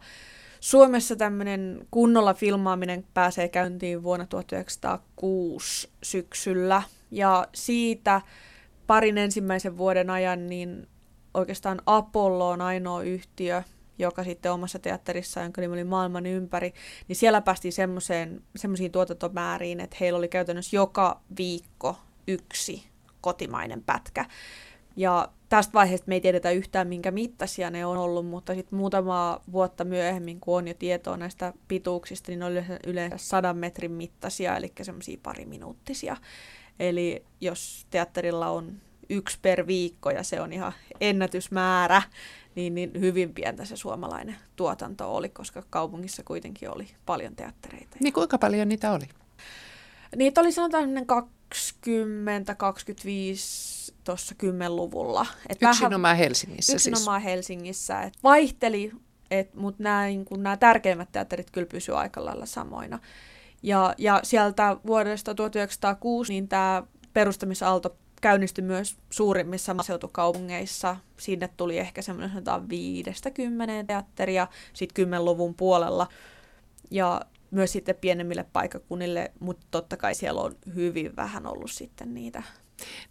[0.60, 6.82] Suomessa tämmöinen kunnolla filmaaminen pääsee käyntiin vuonna 1906 syksyllä.
[7.10, 8.20] Ja siitä
[8.86, 10.88] parin ensimmäisen vuoden ajan niin
[11.34, 13.62] oikeastaan Apollo on ainoa yhtiö,
[13.98, 16.74] joka sitten omassa teatterissa, jonka nimi oli Maailman ympäri,
[17.08, 17.72] niin siellä päästiin
[18.56, 21.96] semmoisiin tuotantomääriin, että heillä oli käytännössä joka viikko
[22.28, 22.82] yksi
[23.20, 24.24] kotimainen pätkä.
[24.96, 29.40] Ja tästä vaiheesta me ei tiedetä yhtään, minkä mittaisia ne on ollut, mutta sitten muutama
[29.52, 34.56] vuotta myöhemmin, kun on jo tietoa näistä pituuksista, niin ne oli yleensä sadan metrin mittaisia,
[34.56, 36.16] eli semmoisia pariminuuttisia.
[36.80, 38.80] Eli jos teatterilla on
[39.10, 42.02] yksi per viikko ja se on ihan ennätysmäärä,
[42.56, 47.96] niin, niin hyvin pientä se suomalainen tuotanto oli, koska kaupungissa kuitenkin oli paljon teattereita.
[48.00, 49.04] Niin kuinka paljon niitä oli?
[50.16, 50.96] Niitä oli sanotaan 20-25
[54.04, 55.26] tuossa 10-luvulla.
[55.48, 56.86] Et yksinomaan vähän, Helsingissä siis?
[56.86, 57.32] Yksinomaan siis.
[57.32, 58.02] Helsingissä.
[58.02, 58.92] Et vaihteli,
[59.30, 60.26] et, mutta nämä niin
[60.60, 62.98] tärkeimmät teatterit kyllä pysyivät aika lailla samoina.
[63.62, 70.96] Ja, ja sieltä vuodesta 1906 niin tämä perustamisaalto käynnistyi myös suurimmissa maaseutukaupungeissa.
[71.16, 76.08] Sinne tuli ehkä semmoinen viidestä kymmeneen teatteria sitten 10-luvun puolella.
[76.90, 82.42] Ja myös sitten pienemmille paikakunnille, mutta totta kai siellä on hyvin vähän ollut sitten niitä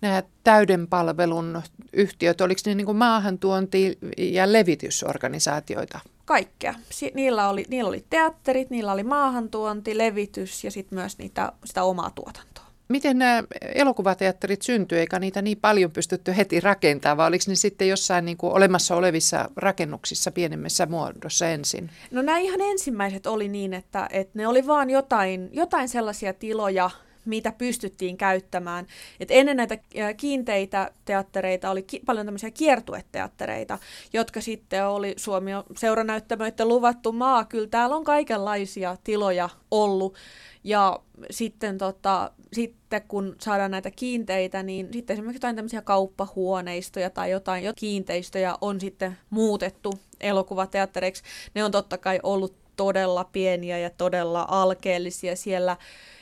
[0.01, 1.61] nämä täyden palvelun
[1.93, 5.99] yhtiöt, oliko ne niin kuin maahantuonti- ja levitysorganisaatioita?
[6.25, 6.73] Kaikkea.
[6.89, 11.83] Si- niillä, oli, niillä oli teatterit, niillä oli maahantuonti, levitys ja sitten myös niitä, sitä
[11.83, 12.54] omaa tuotantoa.
[12.87, 17.87] Miten nämä elokuvateatterit syntyi, eikä niitä niin paljon pystytty heti rakentamaan, vai oliko ne sitten
[17.87, 21.89] jossain niin kuin olemassa olevissa rakennuksissa pienemmässä muodossa ensin?
[22.11, 26.89] No nämä ihan ensimmäiset oli niin, että, että ne oli vaan jotain, jotain sellaisia tiloja,
[27.25, 28.85] mitä pystyttiin käyttämään.
[29.19, 29.77] Et ennen näitä
[30.17, 33.79] kiinteitä teattereita oli ki- paljon tämmöisiä kiertueteattereita,
[34.13, 37.45] jotka sitten oli Suomi seuranäyttämöiden luvattu maa.
[37.45, 40.15] Kyllä täällä on kaikenlaisia tiloja ollut.
[40.63, 40.99] Ja
[41.31, 47.63] sitten, tota, sitten kun saadaan näitä kiinteitä, niin sitten esimerkiksi jotain tämmöisiä kauppahuoneistoja tai jotain
[47.63, 51.23] jo kiinteistöjä on sitten muutettu elokuvateattereiksi.
[51.55, 55.35] Ne on totta kai ollut todella pieniä ja todella alkeellisia.
[55.35, 55.77] Siellä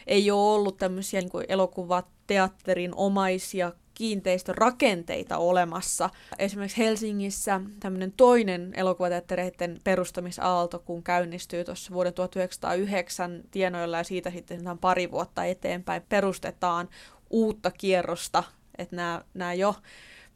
[0.07, 6.09] ei ole ollut tämmöisiä niin elokuvateatterin omaisia kiinteistörakenteita olemassa.
[6.39, 14.77] Esimerkiksi Helsingissä tämmöinen toinen elokuvateattereiden perustamisaalto, kun käynnistyy tuossa vuoden 1909 tienoilla ja siitä sitten
[14.81, 16.89] pari vuotta eteenpäin perustetaan
[17.29, 18.43] uutta kierrosta,
[18.77, 19.75] että nämä, nämä jo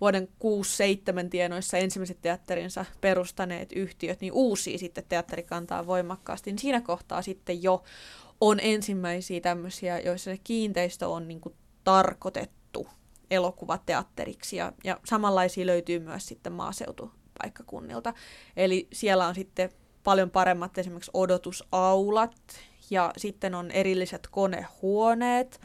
[0.02, 0.28] vuoden
[1.26, 7.64] 6-7 tienoissa ensimmäiset teatterinsa perustaneet yhtiöt, niin uusia sitten teatterikantaa voimakkaasti, niin siinä kohtaa sitten
[7.64, 7.84] jo
[8.42, 11.42] on ensimmäisiä tämmöisiä, joissa se kiinteistö on niin
[11.84, 12.57] tarkoitettu
[13.32, 18.14] elokuvateatteriksi ja, ja samanlaisia löytyy myös sitten maaseutupaikkakunnilta.
[18.58, 19.70] Eli siellä on sitten
[20.04, 22.36] paljon paremmat esimerkiksi odotusaulat
[22.90, 25.62] ja sitten on erilliset konehuoneet,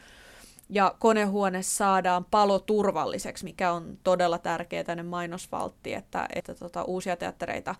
[0.69, 7.75] ja konehuone saadaan paloturvalliseksi, mikä on todella tärkeä tänne mainosvaltti, että, että tota, uusia teattereita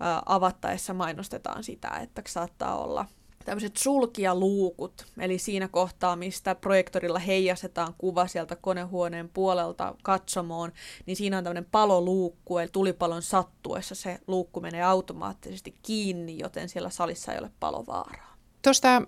[0.00, 3.06] ää, avattaessa mainostetaan sitä, että saattaa olla
[3.46, 10.72] tämmöiset sulkijaluukut, eli siinä kohtaa, mistä projektorilla heijastetaan kuva sieltä konehuoneen puolelta katsomoon,
[11.06, 16.90] niin siinä on tämmöinen paloluukku, eli tulipalon sattuessa se luukku menee automaattisesti kiinni, joten siellä
[16.90, 18.36] salissa ei ole palovaaraa.
[18.62, 19.02] Tuosta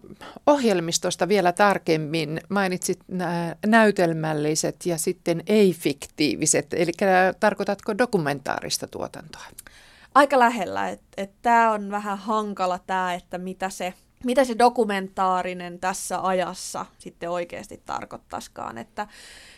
[0.47, 6.93] ohjelmistosta vielä tarkemmin mainitsit nämä näytelmälliset ja sitten ei-fiktiiviset, eli
[7.41, 9.45] tarkoitatko dokumentaarista tuotantoa?
[10.15, 15.79] Aika lähellä, että et, tämä on vähän hankala tämä, että mitä se mitä se dokumentaarinen
[15.81, 18.79] tässä ajassa sitten oikeasti tarkoittaisikaan.
[18.79, 19.07] Että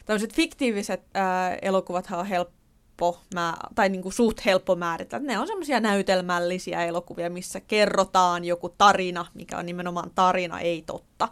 [0.06, 5.26] tämmöiset fiktiiviset ää, elokuvathan on helppo, mä, tai niin kuin suht helppo määritellä.
[5.26, 11.28] Ne on semmoisia näytelmällisiä elokuvia, missä kerrotaan joku tarina, mikä on nimenomaan tarina, ei totta.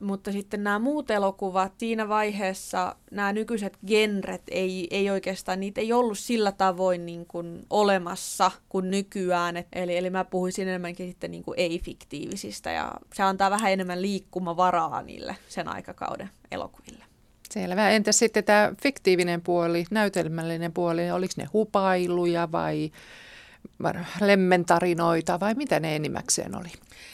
[0.00, 5.92] Mutta sitten nämä muut elokuvat, siinä vaiheessa nämä nykyiset genret ei, ei oikeastaan, niitä ei
[5.92, 9.56] ollut sillä tavoin niin kuin olemassa kuin nykyään.
[9.56, 14.02] Et, eli, eli mä puhuisin enemmänkin sitten niin kuin ei-fiktiivisistä ja se antaa vähän enemmän
[14.02, 17.04] liikkumavaraa niille sen aikakauden elokuville.
[17.50, 17.90] Selvä.
[17.90, 22.90] Entä sitten tämä fiktiivinen puoli, näytelmällinen puoli, oliko ne hupailuja vai
[24.20, 26.68] lemmentarinoita vai mitä ne enimmäkseen oli?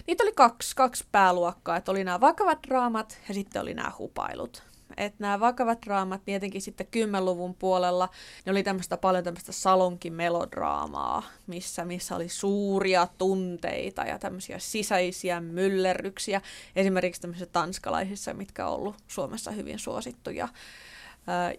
[0.07, 4.63] Niitä oli kaksi, kaksi pääluokkaa, että oli nämä vakavat draamat ja sitten oli nämä hupailut.
[4.97, 8.09] Että nämä vakavat draamat, niin etenkin sitten 10-luvun puolella,
[8.47, 15.41] ne oli tämmöistä paljon tämmöistä salonkin melodraamaa, missä, missä oli suuria tunteita ja tämmöisiä sisäisiä
[15.41, 16.41] myllerryksiä.
[16.77, 20.49] Esimerkiksi tämmöisissä tanskalaisissa, mitkä on ollut Suomessa hyvin suosittuja.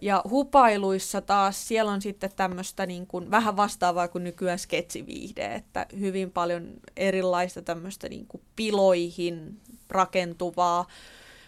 [0.00, 5.86] Ja hupailuissa taas siellä on sitten tämmöistä niin kuin, vähän vastaavaa kuin nykyään sketsiviihde, että
[6.00, 10.86] hyvin paljon erilaista tämmöistä niin kuin piloihin rakentuvaa,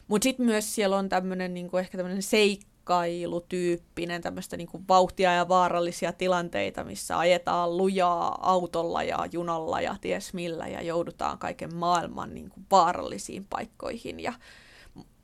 [0.09, 5.33] mutta sitten myös siellä on tämmöinen niin kuin ehkä tämmöinen seikkailutyyppinen, tämmöistä niin kuin vauhtia
[5.33, 11.75] ja vaarallisia tilanteita, missä ajetaan lujaa autolla ja junalla ja ties millä ja joudutaan kaiken
[11.75, 14.33] maailman niin kuin vaarallisiin paikkoihin ja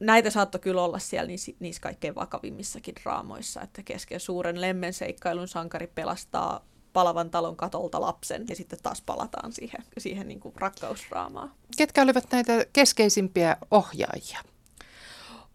[0.01, 5.87] näitä saattoi kyllä olla siellä niissä, niissä kaikkein vakavimmissakin draamoissa, että kesken suuren lemmenseikkailun sankari
[5.87, 11.53] pelastaa palavan talon katolta lapsen ja sitten taas palataan siihen, siihen niin kuin rakkausdraamaan.
[11.77, 14.41] Ketkä olivat näitä keskeisimpiä ohjaajia?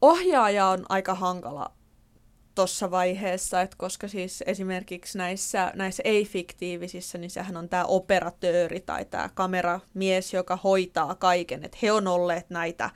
[0.02, 1.72] Ohjaaja on aika hankala
[2.56, 9.06] tuossa vaiheessa, että koska siis esimerkiksi näissä, näissä ei-fiktiivisissä, niin sehän on tämä operatööri tai
[9.06, 12.90] tämä kameramies, joka hoitaa kaiken, että he on olleet näitä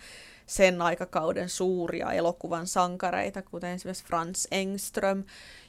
[0.50, 5.24] sen aikakauden suuria elokuvan sankareita, kuten esimerkiksi Franz Engström,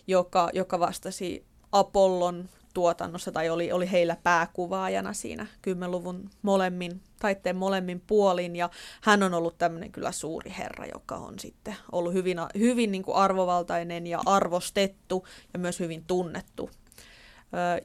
[0.06, 8.02] joka, joka vastasi Apollon tuotannossa tai oli, oli heillä pääkuvaajana siinä 10-luvun molemmin, taitteen molemmin
[8.06, 12.92] puolin ja hän on ollut tämmöinen kyllä suuri herra, joka on sitten ollut hyvin, hyvin
[12.92, 16.70] niin kuin arvovaltainen ja arvostettu ja myös hyvin tunnettu.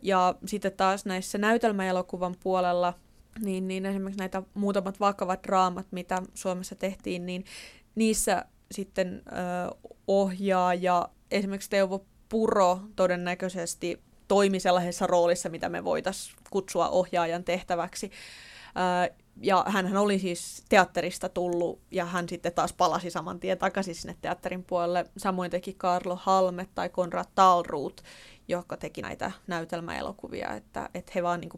[0.02, 2.94] Ja sitten taas näissä näytelmäelokuvan puolella–
[3.40, 7.46] niin, niin esimerkiksi näitä muutamat vakavat draamat, mitä Suomessa tehtiin, niin
[7.96, 9.76] niissä sitten ö,
[10.08, 18.12] ohjaaja, esimerkiksi Teuvo Puro todennäköisesti toimi sellaisessa roolissa, mitä me voitaisiin kutsua ohjaajan tehtäväksi.
[19.12, 23.96] Ö, ja hän oli siis teatterista tullut ja hän sitten taas palasi saman tien takaisin
[23.96, 25.06] sinne teatterin puolelle.
[25.18, 28.02] Samoin teki Karlo Halme tai Konrad Talruut,
[28.48, 31.50] joka teki näitä näytelmäelokuvia, että, että he vaan niin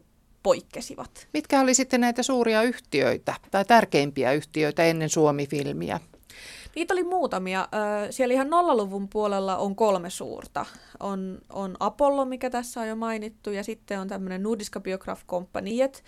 [0.48, 1.28] poikkesivat.
[1.32, 6.00] Mitkä oli sitten näitä suuria yhtiöitä tai tärkeimpiä yhtiöitä ennen Suomi-filmiä?
[6.76, 7.68] Niitä oli muutamia.
[8.10, 10.66] Siellä ihan nollaluvun puolella on kolme suurta.
[11.00, 16.04] On, on Apollo, mikä tässä on jo mainittu, ja sitten on tämmöinen Nudiska Biograph Companyet,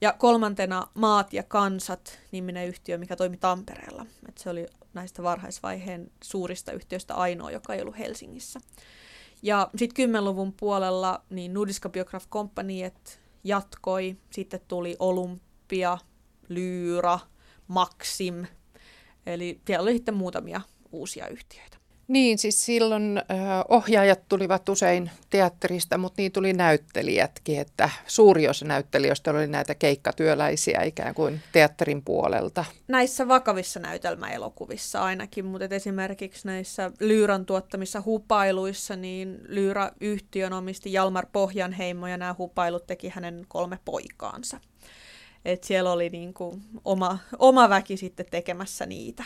[0.00, 4.06] ja kolmantena Maat ja kansat niminen yhtiö, mikä toimi Tampereella.
[4.28, 8.60] Et se oli näistä varhaisvaiheen suurista yhtiöistä ainoa, joka ei ollut Helsingissä.
[9.42, 14.16] Ja sitten 10-luvun puolella niin Nudiska Biograph Companyet jatkoi.
[14.30, 15.98] Sitten tuli Olympia,
[16.48, 17.18] Lyyra,
[17.68, 18.46] Maxim.
[19.26, 20.60] Eli siellä oli sitten muutamia
[20.92, 21.75] uusia yhtiöitä.
[22.08, 23.22] Niin, siis silloin
[23.68, 30.82] ohjaajat tulivat usein teatterista, mutta niin tuli näyttelijätkin, että suuri osa näyttelijöistä oli näitä keikkatyöläisiä
[30.82, 32.64] ikään kuin teatterin puolelta.
[32.88, 42.06] Näissä vakavissa näytelmäelokuvissa ainakin, mutta esimerkiksi näissä Lyyran tuottamissa hupailuissa, niin Lyyra-yhtiön omisti Jalmar Pohjanheimo
[42.06, 44.60] ja nämä hupailut teki hänen kolme poikaansa.
[45.44, 49.24] Et siellä oli niin kuin oma, oma väki sitten tekemässä niitä.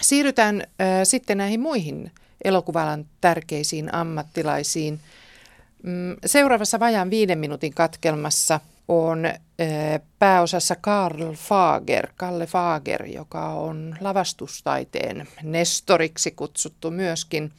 [0.00, 0.66] Siirrytään äh,
[1.04, 2.12] sitten näihin muihin
[2.44, 5.00] elokuvalan tärkeisiin ammattilaisiin.
[5.82, 9.36] Mm, seuraavassa vajaan viiden minuutin katkelmassa on äh,
[10.18, 17.52] pääosassa Karl Fager, Kalle Fager, joka on lavastustaiteen nestoriksi kutsuttu myöskin.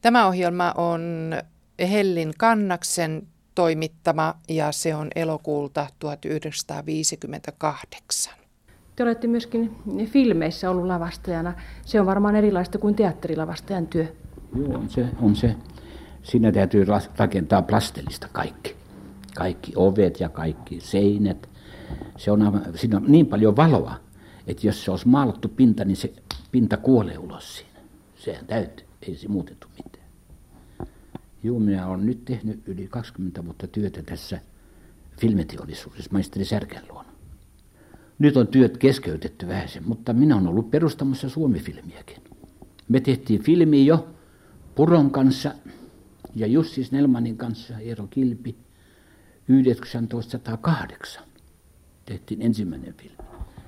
[0.00, 1.32] Tämä ohjelma on
[1.78, 8.43] Hellin Kannaksen toimittama ja se on elokuulta 1958.
[8.96, 9.76] Te olette myöskin
[10.06, 11.54] filmeissä ollut lavastajana.
[11.84, 14.06] Se on varmaan erilaista kuin teatterilavastajan työ.
[14.56, 15.06] Joo, on se.
[15.22, 15.56] On se.
[16.22, 16.84] Siinä täytyy
[17.18, 18.76] rakentaa plastelista kaikki.
[19.34, 21.48] Kaikki ovet ja kaikki seinät.
[22.16, 23.94] Se on, siinä on niin paljon valoa,
[24.46, 26.12] että jos se olisi maalattu pinta, niin se
[26.52, 27.80] pinta kuolee ulos siinä.
[28.16, 30.04] Sehän täytyy, ei se muutettu mitään.
[31.42, 34.40] Joo, minä olen nyt tehnyt yli 20 vuotta työtä tässä
[35.20, 37.13] filmiteollisuudessa maisteri Särkän luona.
[38.18, 42.22] Nyt on työt keskeytetty vähän, mutta minä olen ollut perustamassa Suomi-filmiäkin.
[42.88, 44.08] Me tehtiin filmi jo
[44.74, 45.54] Puron kanssa
[46.34, 48.56] ja Jussi Snellmanin kanssa, Eero Kilpi,
[50.08, 51.24] 1908
[52.04, 53.16] tehtiin ensimmäinen filmi.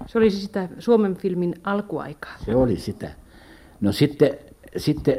[0.07, 2.39] Se oli sitä Suomen filmin alkuaikaa.
[2.45, 3.11] Se oli sitä.
[3.81, 4.31] No sitten,
[4.77, 5.17] sitten,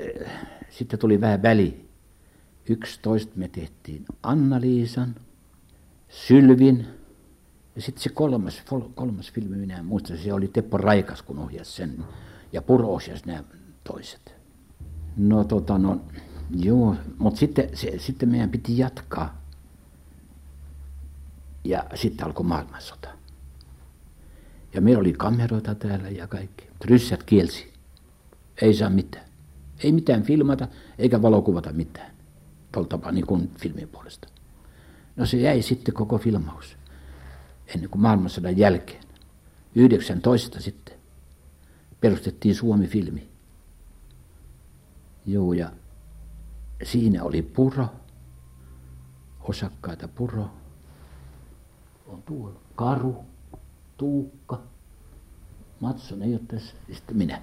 [0.70, 1.88] sitten tuli vähän väli.
[2.70, 5.16] 11 me tehtiin Anna-Liisan,
[6.10, 6.88] Sylvin,
[7.78, 8.62] ja sitten se kolmas,
[8.96, 12.06] kolmas filmi, minä muistan, se oli Teppo Raikas, kun ohjasi sen.
[12.54, 13.44] Ja Puro ohjasi nämä
[13.84, 14.36] toiset.
[15.18, 16.02] No tota no,
[16.56, 19.42] joo, mutta sitten, se, sitten meidän piti jatkaa.
[21.64, 23.10] Ja sitten alkoi maailmansota.
[24.74, 26.70] Ja meillä oli kameroita täällä ja kaikki.
[26.86, 27.74] Ryssät kielsi.
[28.62, 29.26] Ei saa mitään.
[29.84, 32.12] Ei mitään filmata eikä valokuvata mitään.
[32.72, 34.28] Tuolla niin kuin filmin puolesta.
[35.16, 36.77] No se jäi sitten koko filmaus.
[37.68, 39.04] Ennen kuin maailmansodan jälkeen.
[39.76, 40.98] 19 sitten
[42.02, 43.30] perustettiin Suomi-filmi.
[45.26, 45.72] Joo, ja
[46.84, 47.88] siinä oli puro,
[49.42, 50.50] osakkaita puro,
[52.08, 53.26] on tuolla Karu,
[53.98, 54.62] Tuukka,
[55.80, 57.42] Matson ei ole tässä, ja sitten minä.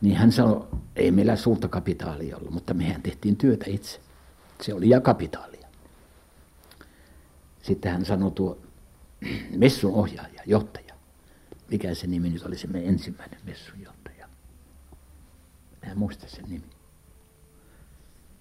[0.00, 4.00] Niin hän sanoi, ei meillä suurta kapitaalia ollut, mutta mehän tehtiin työtä itse.
[4.62, 5.63] Se oli ja kapitaalia.
[7.64, 8.58] Sitten hän sanoi tuo
[9.56, 10.94] messun ohjaaja, johtaja.
[11.70, 14.28] Mikä se nimi nyt oli se meidän ensimmäinen messun johtaja?
[15.82, 16.64] En muista sen nimi.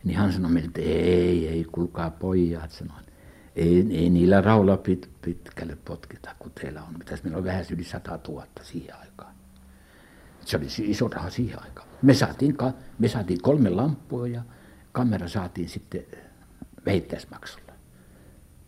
[0.04, 3.06] Niin hän sanoi meille, että ei, ei, kuulkaa pojat, sanoin.
[3.56, 6.98] Ei, ei niillä raula pit, pitkälle potkita, kun teillä on.
[6.98, 9.36] Mitäs meillä on vähän yli 100 000 siihen aikaan.
[10.46, 11.88] Se oli iso raha siihen aikaan.
[12.02, 12.58] Me saatiin,
[13.00, 14.42] me saatiin kolme lampua ja
[14.92, 16.06] kamera saatiin sitten
[16.86, 17.63] vähittäismaksulla.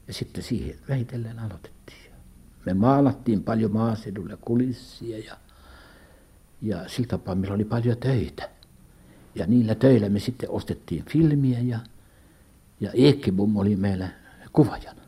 [0.08, 2.12] Ja sitten siihen vähitellen aloitettiin.
[2.66, 5.38] Me maalattiin paljon maaseudulle kulissia ja,
[6.62, 8.50] ja sillä tapaa meillä oli paljon töitä.
[9.36, 11.80] Ja niillä töillä me sitten ostettiin filmiä ja,
[12.80, 14.10] ja Ekebum oli meillä
[14.54, 15.02] kuvajana.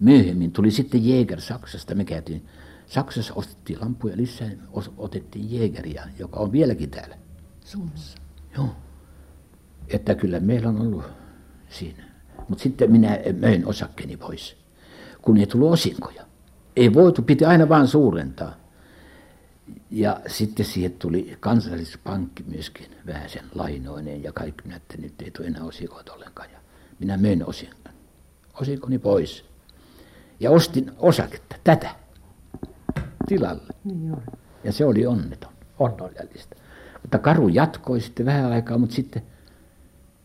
[0.00, 1.94] Myöhemmin tuli sitten Jäger Saksasta.
[1.94, 2.46] Me käytiin
[2.86, 4.50] Saksassa, ostettiin lampuja lisää,
[4.96, 7.16] otettiin Jägeriä, joka on vieläkin täällä
[7.64, 8.18] Suomessa.
[8.56, 8.76] Joo.
[9.88, 11.04] Että kyllä meillä on ollut
[11.68, 12.11] siinä.
[12.48, 14.56] Mutta sitten minä möin osakkeeni pois,
[15.22, 16.22] kun ei tullut osinkoja.
[16.76, 18.54] Ei voitu, piti aina vaan suurentaa.
[19.90, 25.30] Ja sitten siihen tuli kansallispankki myöskin vähän sen lainoineen ja kaikki, minä, että nyt ei
[25.30, 26.50] tule enää osikoita ollenkaan.
[26.52, 26.58] Ja
[26.98, 27.92] minä möin osinkon,
[28.60, 29.44] osinkoni pois
[30.40, 31.94] ja ostin osaketta, tätä,
[33.28, 33.62] tilalle.
[33.84, 34.16] Niin
[34.64, 36.56] ja se oli onneton, onnellista.
[37.02, 39.22] Mutta Karu jatkoi sitten vähän aikaa, mutta sitten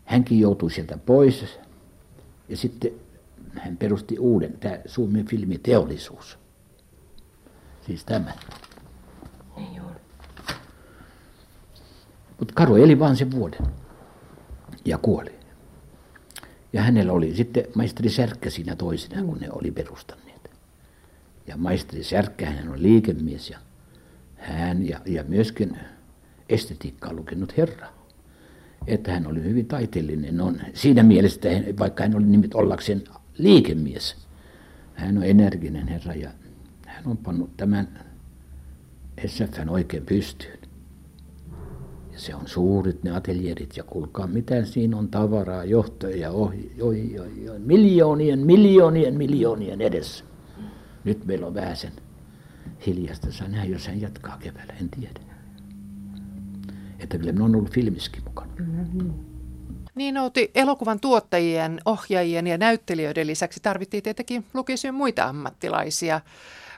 [0.04, 1.58] hänkin joutui sieltä pois.
[2.48, 2.92] Ja sitten
[3.54, 6.38] hän perusti uuden, tämä Suomen filmiteollisuus.
[7.86, 8.32] Siis tämä.
[9.56, 9.82] Niin
[12.38, 13.66] Mutta Karu eli vain sen vuoden
[14.84, 15.38] ja kuoli.
[16.72, 20.50] Ja hänellä oli sitten maisteri Särkkä siinä toisena, kun ne oli perustaneet.
[21.46, 23.58] Ja maisteri Särkkä, hän on liikemies ja
[24.36, 25.78] hän ja, ja myöskin
[26.48, 27.97] estetiikkaa lukenut herra.
[28.86, 30.40] Että hän oli hyvin taiteellinen.
[30.40, 33.04] On siinä mielessä, vaikka hän oli nimet ollakseen
[33.38, 34.16] liikemies.
[34.94, 36.30] Hän on energinen herra ja
[36.86, 37.88] hän on pannut tämän
[39.26, 40.58] SFN oikein pystyyn.
[42.12, 46.32] Ja se on suurit ne ateljerit ja kuulkaa mitä siinä on tavaraa, johtoja ja
[47.58, 50.24] miljoonien, miljoonien, miljoonien edessä.
[51.04, 51.92] Nyt meillä on vähän sen
[52.86, 53.28] hiljasta.
[53.48, 55.20] Nähdä, jos hän jatkaa keväällä, en tiedä.
[56.98, 58.52] Että kyllä minä on ollut filmiskin mukana.
[59.94, 66.20] Niin Outi, elokuvan tuottajien, ohjaajien ja näyttelijöiden lisäksi tarvittiin tietenkin lukisyyn muita ammattilaisia.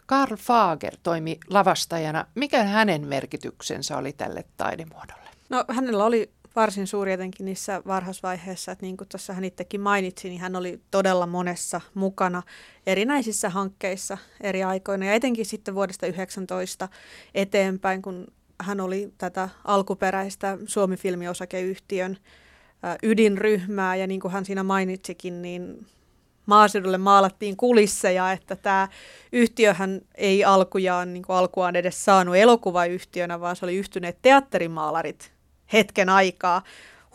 [0.07, 2.27] Karl Fager toimi lavastajana.
[2.35, 5.31] Mikä hänen merkityksensä oli tälle taidemuodolle?
[5.49, 10.29] No hänellä oli varsin suuri jotenkin niissä varhaisvaiheissa, että niin kuin tuossa hän itsekin mainitsi,
[10.29, 12.43] niin hän oli todella monessa mukana
[12.87, 16.89] erinäisissä hankkeissa eri aikoina ja etenkin sitten vuodesta 19
[17.35, 18.27] eteenpäin, kun
[18.61, 22.17] hän oli tätä alkuperäistä Suomi-filmiosakeyhtiön
[23.03, 25.87] ydinryhmää ja niin kuin hän siinä mainitsikin, niin
[26.47, 28.89] maaseudulle maalattiin kulisseja, että tämä
[29.33, 35.33] yhtiöhän ei alkujaan niin kuin alkuaan edes saanut elokuvayhtiönä, vaan se oli yhtyneet teatterimaalarit
[35.73, 36.63] hetken aikaa.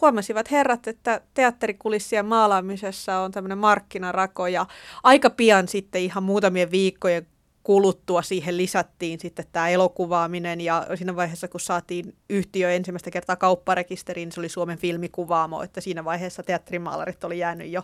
[0.01, 4.65] Huomasivat herrat, että teatterikulissien maalaamisessa on tämmöinen markkinarako ja
[5.03, 7.27] aika pian sitten ihan muutamien viikkojen
[7.65, 14.25] kuluttua siihen lisättiin sitten tämä elokuvaaminen ja siinä vaiheessa, kun saatiin yhtiö ensimmäistä kertaa kaupparekisteriin,
[14.25, 17.83] niin se oli Suomen filmikuvaamo, että siinä vaiheessa teatterimaalarit oli jäänyt jo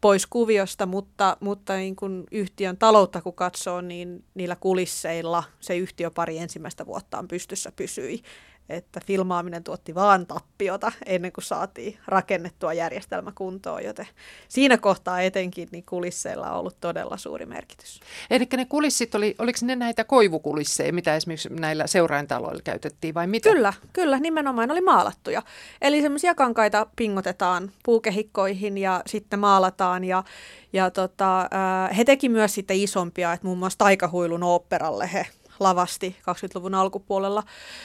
[0.00, 6.10] pois kuviosta, mutta, mutta niin kun yhtiön taloutta kun katsoo, niin niillä kulisseilla se yhtiö
[6.10, 8.22] pari ensimmäistä vuottaan pystyssä pysyi
[8.68, 14.06] että filmaaminen tuotti vaan tappiota ennen kuin saatiin rakennettua järjestelmä kuntoon, joten
[14.48, 18.00] siinä kohtaa etenkin niin kulisseilla on ollut todella suuri merkitys.
[18.30, 23.50] Eli ne kulissit, oli, oliko ne näitä koivukulisseja, mitä esimerkiksi näillä seuraintaloilla käytettiin vai mitä?
[23.50, 25.42] Kyllä, kyllä, nimenomaan oli maalattuja.
[25.82, 30.24] Eli semmoisia kankaita pingotetaan puukehikkoihin ja sitten maalataan ja,
[30.72, 31.50] ja tota,
[31.96, 35.26] he teki myös sitten isompia, että muun muassa Taikahuilun oopperalle he
[35.60, 37.42] lavasti 20-luvun alkupuolella.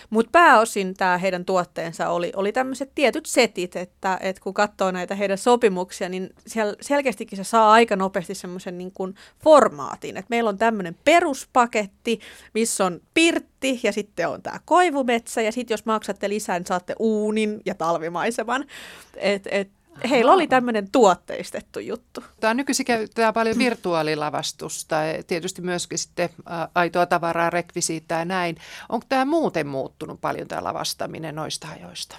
[0.09, 5.15] Mutta pääosin tämä heidän tuotteensa oli, oli tämmöiset tietyt setit, että, että kun katsoo näitä
[5.15, 8.93] heidän sopimuksia, niin siellä selkeästikin se saa aika nopeasti semmoisen niin
[9.43, 10.17] formaatin.
[10.17, 12.19] Että meillä on tämmöinen peruspaketti,
[12.53, 16.95] missä on pirtti ja sitten on tämä koivumetsä ja sitten jos maksatte lisää, niin saatte
[16.99, 18.65] uunin ja talvimaiseman.
[19.15, 19.69] Et, et,
[20.10, 22.24] Heillä oli tämmöinen tuotteistettu juttu.
[22.39, 26.30] Tämä nykyisin käytetään paljon virtuaalilavastusta ja tietysti myöskin sitten
[26.76, 28.58] aitoa tavaraa, rekvisiittaa ja näin.
[28.89, 32.18] Onko tämä muuten muuttunut paljon tämä lavastaminen noista ajoista?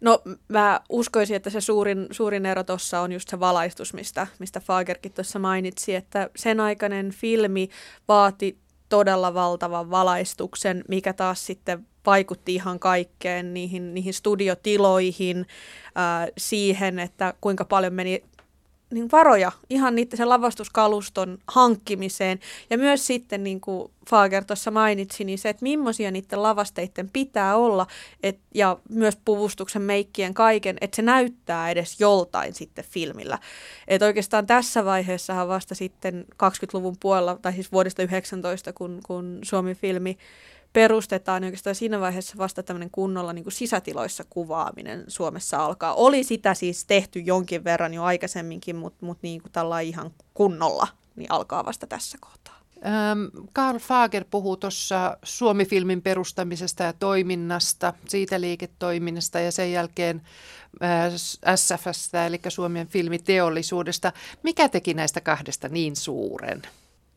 [0.00, 4.60] No mä uskoisin, että se suurin, suurin ero tuossa on just se valaistus, mistä, mistä
[4.60, 7.68] Fagerkin tuossa mainitsi, että sen aikainen filmi
[8.08, 8.58] vaati
[8.88, 15.46] todella valtavan valaistuksen, mikä taas sitten vaikutti ihan kaikkeen, niihin, niihin studiotiloihin,
[15.94, 18.22] ää, siihen, että kuinka paljon meni
[18.92, 22.40] niin varoja ihan niiden sen lavastuskaluston hankkimiseen.
[22.70, 27.56] Ja myös sitten, niin kuin Fager tuossa mainitsi, niin se, että millaisia niiden lavasteiden pitää
[27.56, 27.86] olla,
[28.22, 33.38] et, ja myös puvustuksen, meikkien, kaiken, että se näyttää edes joltain sitten filmillä.
[33.88, 40.18] Että oikeastaan tässä vaiheessahan vasta sitten 20-luvun puolella, tai siis vuodesta 19, kun, kun Suomi-filmi
[40.72, 45.94] perustetaan, niin oikeastaan siinä vaiheessa vasta tämmöinen kunnolla niin kuin sisätiloissa kuvaaminen Suomessa alkaa.
[45.94, 50.88] Oli sitä siis tehty jonkin verran jo aikaisemminkin, mutta, mutta niin kuin tällä ihan kunnolla
[51.16, 52.62] niin alkaa vasta tässä kohtaa.
[53.52, 60.22] Karl Fager puhuu tuossa Suomi-filmin perustamisesta ja toiminnasta, siitä liiketoiminnasta ja sen jälkeen
[60.82, 61.12] äh,
[61.56, 64.12] SFstä, eli Suomen filmiteollisuudesta.
[64.42, 66.62] Mikä teki näistä kahdesta niin suuren?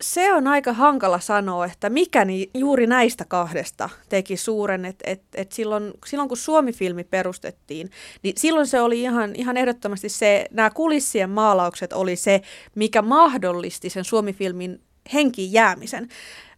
[0.00, 5.22] Se on aika hankala sanoa, että mikä niin juuri näistä kahdesta teki suuren, että et,
[5.34, 7.90] et silloin, silloin kun Suomi-filmi perustettiin,
[8.22, 12.40] niin silloin se oli ihan, ihan ehdottomasti se, nämä kulissien maalaukset oli se,
[12.74, 14.80] mikä mahdollisti sen Suomi-filmin
[15.12, 16.08] henkiin jäämisen.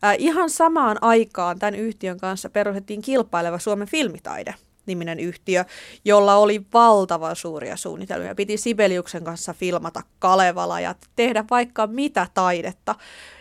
[0.04, 4.54] Äh, ihan samaan aikaan tämän yhtiön kanssa perustettiin kilpaileva Suomen filmitaide–
[4.88, 5.64] niminen yhtiö,
[6.04, 8.34] jolla oli valtavan suuria suunnitelmia.
[8.34, 12.94] Piti Sibeliuksen kanssa filmata Kalevala ja tehdä vaikka mitä taidetta.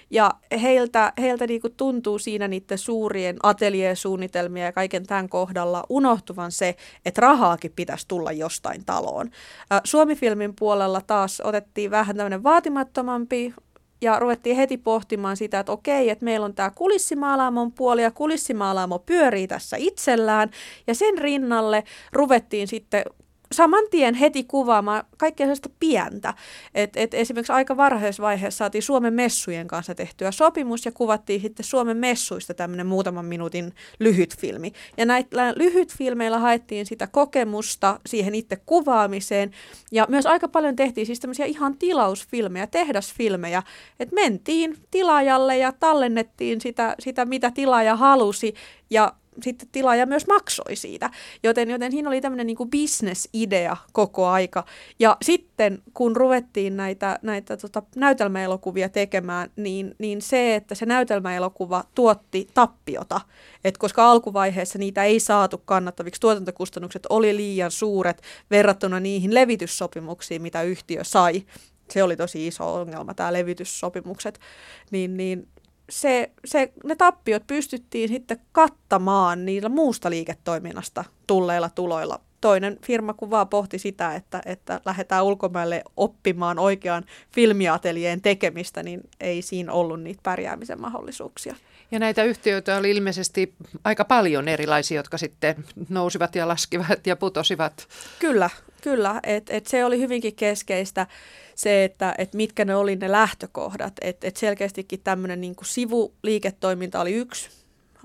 [0.09, 0.31] Ja
[0.61, 6.75] heiltä, heiltä niinku tuntuu siinä niiden suurien ateljeesuunnitelmia ja kaiken tämän kohdalla unohtuvan se,
[7.05, 9.29] että rahaakin pitäisi tulla jostain taloon.
[9.83, 13.53] Suomi-filmin puolella taas otettiin vähän tämmöinen vaatimattomampi
[14.01, 18.99] ja ruvettiin heti pohtimaan sitä, että okei, että meillä on tämä kulissimaalaamon puoli ja kulissimaalaamo
[18.99, 20.51] pyörii tässä itsellään.
[20.87, 21.83] Ja sen rinnalle
[22.13, 23.03] ruvettiin sitten
[23.51, 26.33] saman tien heti kuvaamaan kaikkea sellaista pientä.
[26.75, 31.65] Et, et esimerkiksi aika varhaisessa vaiheessa saatiin Suomen messujen kanssa tehtyä sopimus ja kuvattiin sitten
[31.65, 34.71] Suomen messuista tämmöinen muutaman minuutin lyhyt filmi.
[34.97, 39.51] Ja näillä lyhyt filmeillä haettiin sitä kokemusta siihen itse kuvaamiseen
[39.91, 43.63] ja myös aika paljon tehtiin siis tämmöisiä ihan tilausfilmejä, tehdasfilmejä,
[43.99, 48.53] että mentiin tilaajalle ja tallennettiin sitä, sitä mitä tilaaja halusi
[48.89, 49.13] ja
[49.43, 51.09] sitten tilaaja myös maksoi siitä.
[51.43, 54.65] Joten, joten siinä oli tämmöinen niin bisnesidea koko aika.
[54.99, 61.83] Ja sitten kun ruvettiin näitä, näitä tota, näytelmäelokuvia tekemään, niin, niin se, että se näytelmäelokuva
[61.95, 63.21] tuotti tappiota,
[63.63, 68.21] et koska alkuvaiheessa niitä ei saatu kannattaviksi, tuotantokustannukset oli liian suuret
[68.51, 71.43] verrattuna niihin levityssopimuksiin, mitä yhtiö sai.
[71.89, 74.39] Se oli tosi iso ongelma, tämä levityssopimukset.
[74.91, 75.47] Niin, niin
[75.89, 82.19] se, se, ne tappiot pystyttiin sitten kattamaan niillä muusta liiketoiminnasta tulleilla tuloilla.
[82.41, 89.01] Toinen firma kun vaan pohti sitä, että, että lähdetään ulkomaille oppimaan oikean filmiateljeen tekemistä, niin
[89.19, 91.55] ei siinä ollut niitä pärjäämisen mahdollisuuksia.
[91.91, 97.87] Ja näitä yhtiöitä oli ilmeisesti aika paljon erilaisia, jotka sitten nousivat ja laskivat ja putosivat.
[98.19, 98.49] Kyllä,
[98.81, 99.19] kyllä.
[99.23, 101.07] Et, et se oli hyvinkin keskeistä
[101.55, 103.93] se, että, että mitkä ne oli ne lähtökohdat.
[104.01, 107.49] Että et selkeästikin tämmöinen niin sivuliiketoiminta oli yksi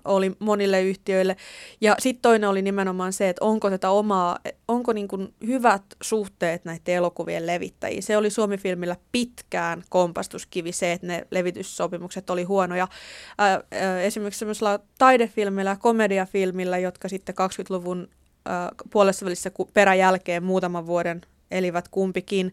[0.05, 1.37] oli monille yhtiöille.
[1.81, 4.39] Ja sitten toinen oli nimenomaan se, että onko tätä omaa,
[4.69, 8.03] onko niin kuin hyvät suhteet näiden elokuvien levittäjiin.
[8.03, 12.89] Se oli Suomi-filmillä pitkään kompastuskivi se, että ne levityssopimukset oli huonoja.
[13.39, 18.09] Ää, ää, esimerkiksi semmoisella taidefilmillä ja komediafilmillä, jotka sitten 20-luvun
[18.47, 22.53] ää, puolessa välissä peräjälkeen muutaman vuoden elivät kumpikin,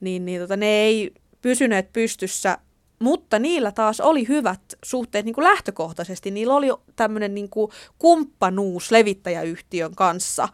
[0.00, 1.12] niin, niin tota, ne ei
[1.42, 2.58] pysyneet pystyssä,
[3.02, 6.30] mutta niillä taas oli hyvät suhteet niin kuin lähtökohtaisesti.
[6.30, 10.48] Niillä oli tämmöinen niin kuin kumppanuus levittäjäyhtiön kanssa.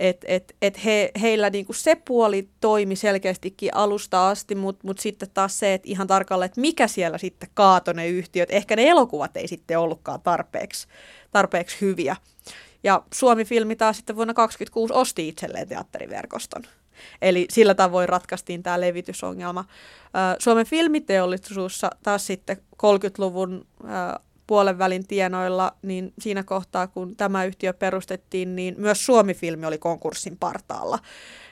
[0.00, 5.30] Et, et, et he, heillä niinku se puoli toimi selkeästikin alusta asti, mutta mut sitten
[5.34, 8.50] taas se, että ihan tarkalleen, että mikä siellä sitten kaato ne yhtiöt.
[8.50, 10.88] Ehkä ne elokuvat ei sitten ollutkaan tarpeeksi,
[11.30, 12.16] tarpeeksi hyviä.
[12.82, 16.62] Ja Suomi-filmi taas sitten vuonna 2026 osti itselleen teatteriverkoston.
[17.22, 19.64] Eli sillä tavoin ratkaistiin tämä levitysongelma.
[20.38, 23.66] Suomen filmiteollisuus taas sitten 30-luvun
[24.46, 30.36] puolen välin tienoilla, niin siinä kohtaa, kun tämä yhtiö perustettiin, niin myös Suomi-filmi oli konkurssin
[30.36, 30.98] partaalla.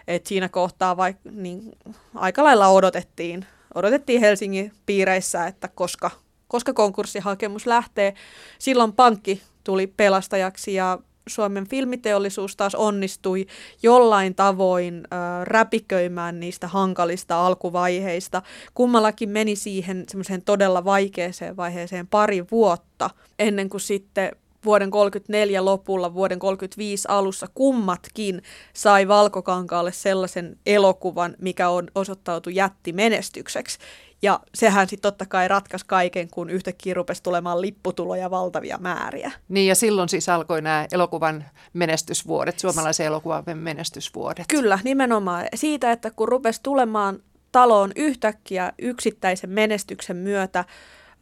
[0.08, 1.72] Et siinä kohtaa vaikka niin
[2.14, 6.10] aika lailla odotettiin, odotettiin Helsingin piireissä, että koska,
[6.48, 8.14] koska konkurssihakemus lähtee.
[8.58, 13.46] Silloin pankki tuli pelastajaksi ja Suomen filmiteollisuus taas onnistui
[13.82, 18.42] jollain tavoin äh, räpiköimään niistä hankalista alkuvaiheista.
[18.74, 24.30] Kummallakin meni siihen semmoiseen todella vaikeaseen vaiheeseen pari vuotta ennen kuin sitten
[24.66, 28.42] vuoden 34 lopulla, vuoden 35 alussa kummatkin
[28.72, 33.78] sai Valkokankaalle sellaisen elokuvan, mikä on osoittautu jättimenestykseksi.
[34.22, 39.32] Ja sehän sitten totta kai ratkaisi kaiken, kun yhtäkkiä rupesi tulemaan lipputuloja valtavia määriä.
[39.48, 44.44] Niin ja silloin siis alkoi nämä elokuvan menestysvuodet, suomalaisen elokuvan menestysvuodet.
[44.48, 45.46] Kyllä, nimenomaan.
[45.54, 50.64] Siitä, että kun rupesi tulemaan taloon yhtäkkiä yksittäisen menestyksen myötä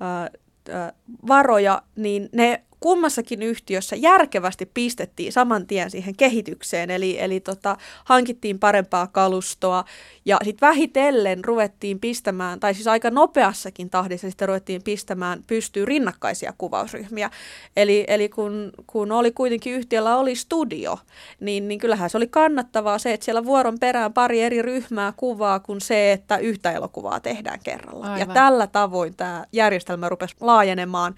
[0.01, 0.31] ää,
[0.71, 0.93] ää,
[1.29, 8.59] varoja, niin ne kummassakin yhtiössä järkevästi pistettiin saman tien siihen kehitykseen, eli, eli tota, hankittiin
[8.59, 9.85] parempaa kalustoa
[10.25, 16.55] ja sitten vähitellen ruvettiin pistämään, tai siis aika nopeassakin tahdissa sitten ruvettiin pistämään pystyy rinnakkaisia
[16.59, 17.31] kuvausryhmiä.
[17.77, 20.99] Eli, eli kun, kun oli kuitenkin yhtiöllä oli studio,
[21.41, 25.61] niin, niin kyllähän se oli kannattavaa se, että siellä vuoron perään pari eri ryhmää kuvaa
[25.61, 28.07] kuin se, että yhtä elokuvaa tehdään kerralla.
[28.07, 28.21] Aivan.
[28.21, 31.15] Ja tällä tavoin tämä järjestelmä rupesi laajenemaan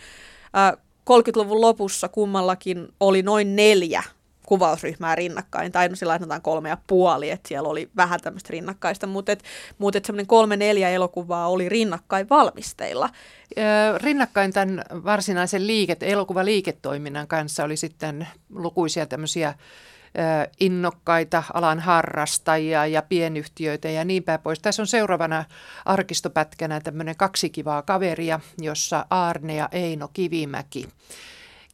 [1.11, 4.03] 30-luvun lopussa kummallakin oli noin neljä
[4.47, 9.07] kuvausryhmää rinnakkain, tai no sillä sanotaan kolme ja puoli, että siellä oli vähän tämmöistä rinnakkaista,
[9.07, 9.45] mutta et,
[9.79, 13.11] mutta et semmoinen kolme neljä elokuvaa oli rinnakkain valmisteilla.
[14.03, 19.55] Rinnakkain tämän varsinaisen liiket, elokuvaliiketoiminnan kanssa oli sitten lukuisia tämmöisiä
[20.61, 24.59] innokkaita alan harrastajia ja pienyhtiöitä ja niin päin pois.
[24.59, 25.45] Tässä on seuraavana
[25.85, 30.89] arkistopätkänä tämmöinen kaksi kivaa kaveria, jossa Arne ja Eino Kivimäki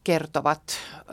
[0.04, 0.62] kertovat
[0.98, 1.12] ö,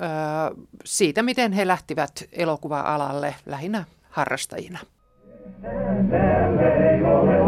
[0.85, 4.79] siitä, miten he lähtivät elokuva-alalle lähinnä harrastajina.
[6.09, 7.39] Täällä ei ole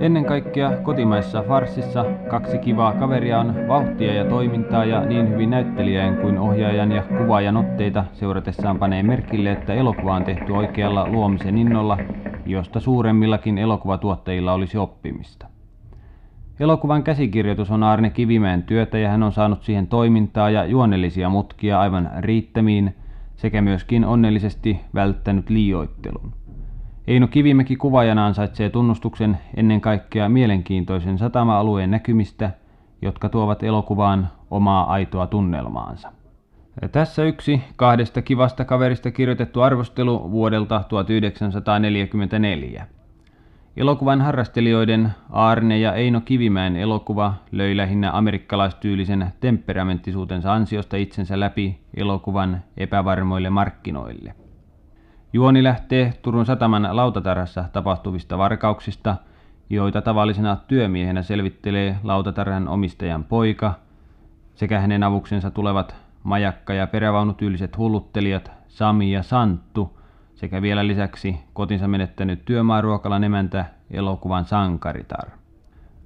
[0.00, 6.16] Ennen kaikkea kotimaisessa farsissa kaksi kivaa kaveria on vauhtia ja toimintaa ja niin hyvin näyttelijän
[6.16, 11.98] kuin ohjaajan ja kuvaajan otteita seuratessaan panee merkille, että elokuva on tehty oikealla luomisen innolla,
[12.46, 15.46] josta suuremmillakin elokuvatuottajilla olisi oppimista.
[16.60, 21.80] Elokuvan käsikirjoitus on Arne Kivimäen työtä ja hän on saanut siihen toimintaa ja juonellisia mutkia
[21.80, 22.94] aivan riittämiin
[23.36, 26.39] sekä myöskin onnellisesti välttänyt liioittelun.
[27.10, 32.50] Eino Kivimäki kuvaajana ansaitsee tunnustuksen ennen kaikkea mielenkiintoisen satama-alueen näkymistä,
[33.02, 36.12] jotka tuovat elokuvaan omaa aitoa tunnelmaansa.
[36.92, 42.86] Tässä yksi kahdesta kivasta kaverista kirjoitettu arvostelu vuodelta 1944.
[43.76, 52.62] Elokuvan harrastelijoiden Arne ja Eino Kivimäen elokuva löi lähinnä amerikkalaistyylisen temperamenttisuutensa ansiosta itsensä läpi elokuvan
[52.76, 54.34] epävarmoille markkinoille.
[55.32, 59.16] Juoni lähtee Turun sataman lautatarhassa tapahtuvista varkauksista,
[59.70, 63.74] joita tavallisena työmiehenä selvittelee lautatarhan omistajan poika
[64.54, 69.98] sekä hänen avuksensa tulevat majakka- ja perävaunutyyliset hulluttelijat Sami ja Santtu
[70.34, 75.28] sekä vielä lisäksi kotinsa menettänyt työmaaruokalan emäntä elokuvan sankaritar.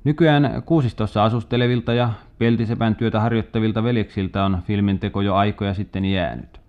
[0.05, 6.64] Nykyään kuusistossa asustelevilta ja peltisepän työtä harjoittavilta veljeksiltä on filminteko jo aikoja sitten jäänyt.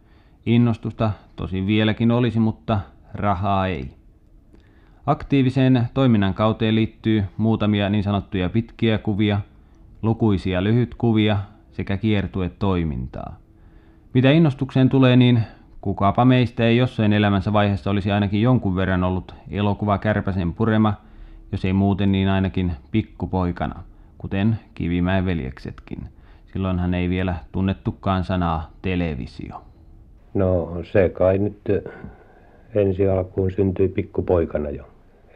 [0.45, 2.79] Innostusta tosin vieläkin olisi, mutta
[3.13, 3.89] rahaa ei.
[5.05, 9.39] Aktiiviseen toiminnan kauteen liittyy muutamia niin sanottuja pitkiä kuvia,
[10.01, 11.37] lukuisia lyhytkuvia
[11.71, 13.35] sekä kiertuetoimintaa.
[14.13, 15.43] Mitä innostukseen tulee, niin
[15.81, 20.93] kukapa meistä ei jossain elämänsä vaiheessa olisi ainakin jonkun verran ollut elokuva Kärpäsen purema,
[21.51, 23.83] jos ei muuten niin ainakin pikkupoikana,
[24.17, 26.09] kuten Kivimäen veljeksetkin.
[26.53, 29.74] Silloinhan ei vielä tunnettukaan sanaa televisio.
[30.35, 31.61] No se kai nyt
[32.75, 34.83] ensi alkuun syntyi pikkupoikana jo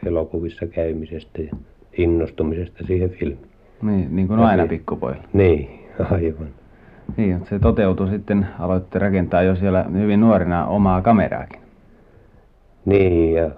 [0.05, 1.51] elokuvissa käymisestä ja
[1.97, 3.49] innostumisesta siihen filmiin.
[3.81, 5.23] Niin, niin kuin aina pikkupoilla.
[5.33, 5.69] Niin,
[6.11, 6.47] aivan.
[7.17, 11.61] Niin, se toteutui sitten, aloitte rakentaa jo siellä hyvin nuorena omaa kameraakin.
[12.85, 13.51] Niin, ja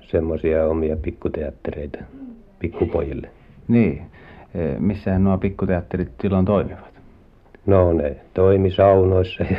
[0.00, 1.98] semmoisia omia pikkuteattereita
[2.58, 3.30] pikkupojille.
[3.68, 4.02] Niin,
[4.54, 6.94] e, missähän nuo pikkuteatterit silloin toimivat?
[7.66, 9.56] No ne toimi saunoissa ja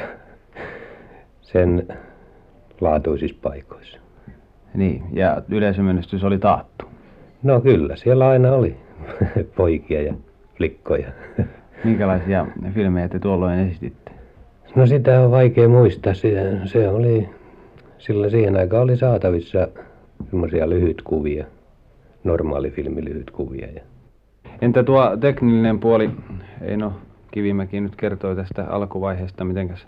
[1.48, 1.88] sen
[2.82, 3.98] laatuisissa paikoissa.
[4.74, 6.86] Niin, ja yleisömenestys oli taattu.
[7.44, 8.78] No kyllä, siellä aina oli
[9.58, 10.14] poikia ja
[10.60, 11.08] likkoja.
[11.84, 14.12] Minkälaisia filmejä te tuolloin esititte?
[14.76, 16.14] No sitä on vaikea muistaa.
[16.14, 17.30] Se, se oli,
[17.98, 19.68] sillä siihen aikaan oli saatavissa
[20.30, 21.46] semmoisia lyhytkuvia.
[22.24, 23.68] normaali filmi lyhytkuvia.
[23.76, 23.82] Ja...
[24.62, 26.10] Entä tuo teknillinen puoli?
[26.62, 26.94] Eino
[27.32, 29.88] Kivimäki nyt kertoi tästä alkuvaiheesta, mitenkäs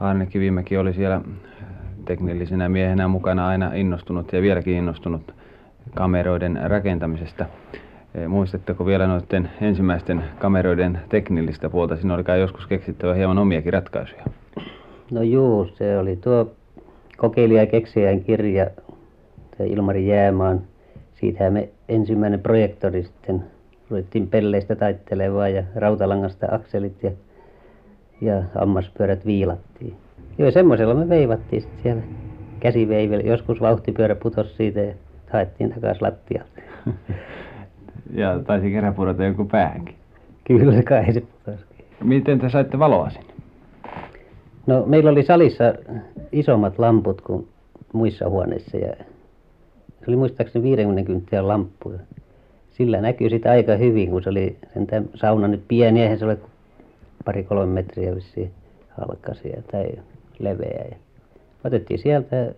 [0.00, 1.20] Arne Kivimäki oli siellä
[2.04, 5.34] teknillisenä miehenä mukana aina innostunut ja vieläkin innostunut
[5.94, 7.46] kameroiden rakentamisesta.
[8.28, 11.96] Muistatteko vielä noiden ensimmäisten kameroiden teknillistä puolta?
[11.96, 14.24] Siinä oli kai joskus keksittävä hieman omiakin ratkaisuja.
[15.10, 16.50] No juu, se oli tuo
[17.16, 18.66] kokeilija ja keksijän kirja,
[19.58, 20.60] se Ilmari Jäämaan.
[21.14, 23.44] Siitähän me ensimmäinen projektori sitten
[23.90, 27.10] ruvettiin pelleistä taittelemaan ja rautalangasta akselit ja,
[28.20, 29.94] ja hammaspyörät viilattiin.
[30.38, 32.02] Joo, semmoisella me veivattiin sitten siellä
[32.60, 33.24] käsiveivellä.
[33.24, 34.94] Joskus vauhtipyörä putosi siitä ja
[35.30, 36.60] haettiin takaisin lattialta.
[38.20, 39.94] ja taisi kerran pudota joku päähänkin.
[40.44, 41.64] Kyllä kai se putosi.
[42.04, 43.34] Miten te saitte valoa sinne?
[44.66, 45.64] No meillä oli salissa
[46.32, 47.48] isommat lamput kuin
[47.92, 48.94] muissa huoneissa ja
[49.98, 51.92] se oli muistaakseni 50 kynttilän lamppu.
[52.70, 56.36] Sillä näkyy sitä aika hyvin, kun se oli sentään sauna nyt pieni, eihän se ole
[56.36, 56.55] pari
[57.48, 58.50] kolme metriä vissiin
[58.90, 59.86] halkaisia tai
[60.38, 60.84] leveä.
[60.90, 60.96] Ja
[61.64, 62.52] otettiin sieltä,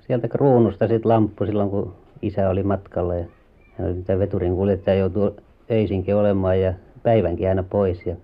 [0.00, 3.24] sieltä kruunusta sitten lamppu silloin, kun isä oli matkalla ja
[3.78, 5.34] hän oli mitä veturin kuljettaja joutui
[5.70, 8.16] öisinkin olemaan ja päivänkin aina pois ja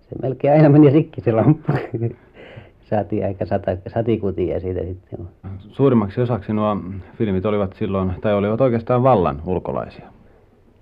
[0.00, 1.72] se melkein aina meni rikki se lamppu.
[2.90, 5.18] Saatiin aika sata, satikutia siitä sitten.
[5.58, 6.76] Suurimmaksi osaksi nuo
[7.18, 10.06] filmit olivat silloin, tai olivat oikeastaan vallan ulkolaisia.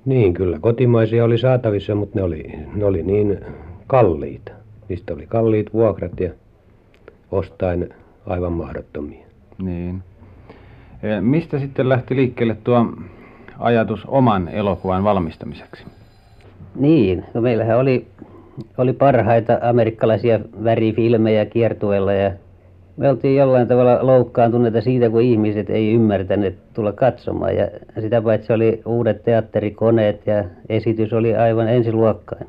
[0.05, 2.43] Niin, kyllä kotimaisia oli saatavissa, mutta ne oli,
[2.75, 3.41] ne oli niin
[3.87, 4.53] kalliita.
[4.89, 6.31] Niistä oli kalliit vuokrat ja
[7.31, 7.89] ostain
[8.27, 9.27] aivan mahdottomia.
[9.63, 10.03] Niin.
[11.03, 12.87] E, mistä sitten lähti liikkeelle tuo
[13.59, 15.85] ajatus oman elokuvan valmistamiseksi?
[16.75, 18.07] Niin, no meillähän oli,
[18.79, 22.33] oli parhaita amerikkalaisia värifilmejä kiertueella ja
[22.97, 27.57] me oltiin jollain tavalla loukkaantuneita siitä, kun ihmiset ei ymmärtäneet tulla katsomaan.
[27.57, 27.69] Ja
[28.01, 32.49] sitä paitsi oli uudet teatterikoneet ja esitys oli aivan ensiluokkainen.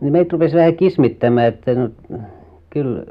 [0.00, 1.88] Niin meitä rupesi vähän kismittämään, että no,
[2.70, 3.04] kyllä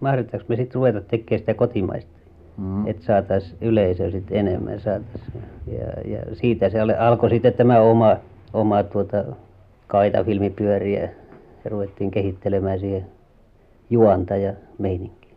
[0.00, 2.10] mahdetaanko me sitten ruveta tekemään sitä kotimaista.
[2.58, 2.86] Mm.
[2.86, 4.80] Että saataisiin yleisö sitten enemmän.
[4.80, 5.22] Saatais.
[5.66, 8.16] Ja, ja siitä se alkoi sitten tämä oma,
[8.52, 9.24] oma tuota,
[9.86, 11.00] kaitafilmi pyöriä
[11.64, 13.06] ja ruvettiin kehittelemään siihen
[13.90, 15.28] juonta ja meininki.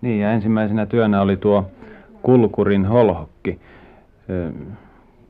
[0.00, 1.64] Niin ja ensimmäisenä työnä oli tuo
[2.22, 3.60] Kulkurin holhokki.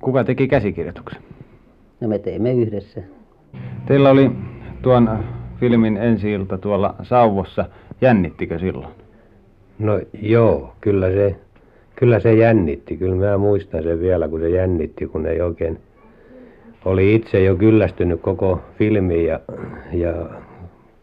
[0.00, 1.22] Kuka teki käsikirjoituksen?
[2.00, 3.00] No me teimme yhdessä.
[3.86, 4.30] Teillä oli
[4.84, 5.24] tuon
[5.60, 7.64] filmin ensi-ilta tuolla Sauvossa.
[8.00, 8.94] Jännittikö silloin?
[9.78, 11.36] No joo, kyllä se,
[11.96, 12.96] kyllä se jännitti.
[12.96, 15.78] Kyllä mä muistan sen vielä, kun se jännitti, kun ei oikein
[16.84, 19.40] oli itse jo kyllästynyt koko filmiin ja,
[19.92, 20.12] ja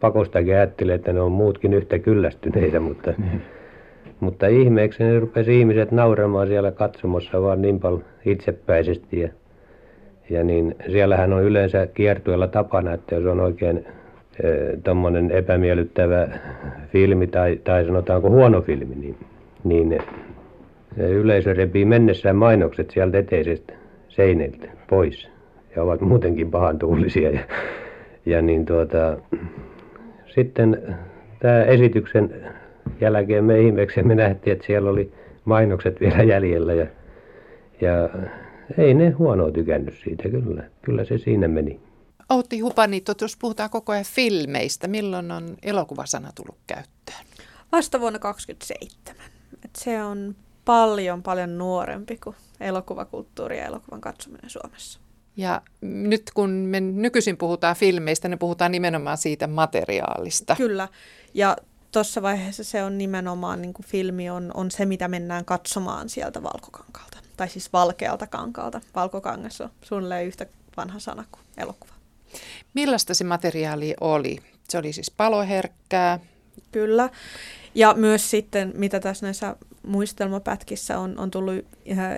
[0.00, 3.12] pakostakin ajattelin, että ne on muutkin yhtä kyllästyneitä, mutta,
[4.20, 9.28] mutta ihmeeksi ne rupesi ihmiset nauramaan siellä katsomassa vaan niin paljon itsepäisesti ja,
[10.32, 13.86] ja niin siellähän on yleensä kiertueella tapana, että jos on oikein
[14.84, 16.28] tuommoinen epämiellyttävä
[16.88, 19.16] filmi tai, tai sanotaanko huono filmi, niin,
[19.64, 19.98] niin
[20.96, 23.72] yleisö repii mennessään mainokset sieltä eteisestä
[24.08, 25.30] seiniltä pois
[25.76, 27.30] ja ovat muutenkin pahantuulisia.
[27.30, 27.40] Ja,
[28.26, 29.18] ja niin tuota,
[30.26, 30.96] sitten
[31.38, 32.30] tämä esityksen
[33.00, 35.12] jälkeen me ihmeeksemme nähtiin, että siellä oli
[35.44, 36.86] mainokset vielä jäljellä ja,
[37.80, 38.08] ja
[38.78, 40.70] ei ne huonoa tykännyt siitä kyllä.
[40.82, 41.80] Kyllä se siinä meni.
[42.28, 47.26] Outi Hupani, jos puhutaan koko ajan filmeistä, milloin on elokuvasana tullut käyttöön?
[47.72, 49.24] Vasta vuonna 1927.
[49.64, 55.00] Et se on paljon, paljon nuorempi kuin elokuvakulttuuri ja elokuvan katsominen Suomessa.
[55.36, 60.56] Ja nyt kun me nykyisin puhutaan filmeistä, niin puhutaan nimenomaan siitä materiaalista.
[60.56, 60.88] Kyllä.
[61.34, 61.56] Ja
[61.92, 66.42] tuossa vaiheessa se on nimenomaan, niin kuin filmi on, on se, mitä mennään katsomaan sieltä
[66.42, 67.18] valkokankalta.
[67.36, 68.80] Tai siis valkealta kankaalta.
[68.94, 71.92] Valkokangas on suunnilleen yhtä vanha sana kuin elokuva.
[72.74, 74.38] Millaista se materiaali oli?
[74.68, 76.20] Se oli siis paloherkkää.
[76.72, 77.10] Kyllä.
[77.74, 79.56] Ja myös sitten, mitä tässä näissä
[79.86, 81.64] muistelmapätkissä on, on tullut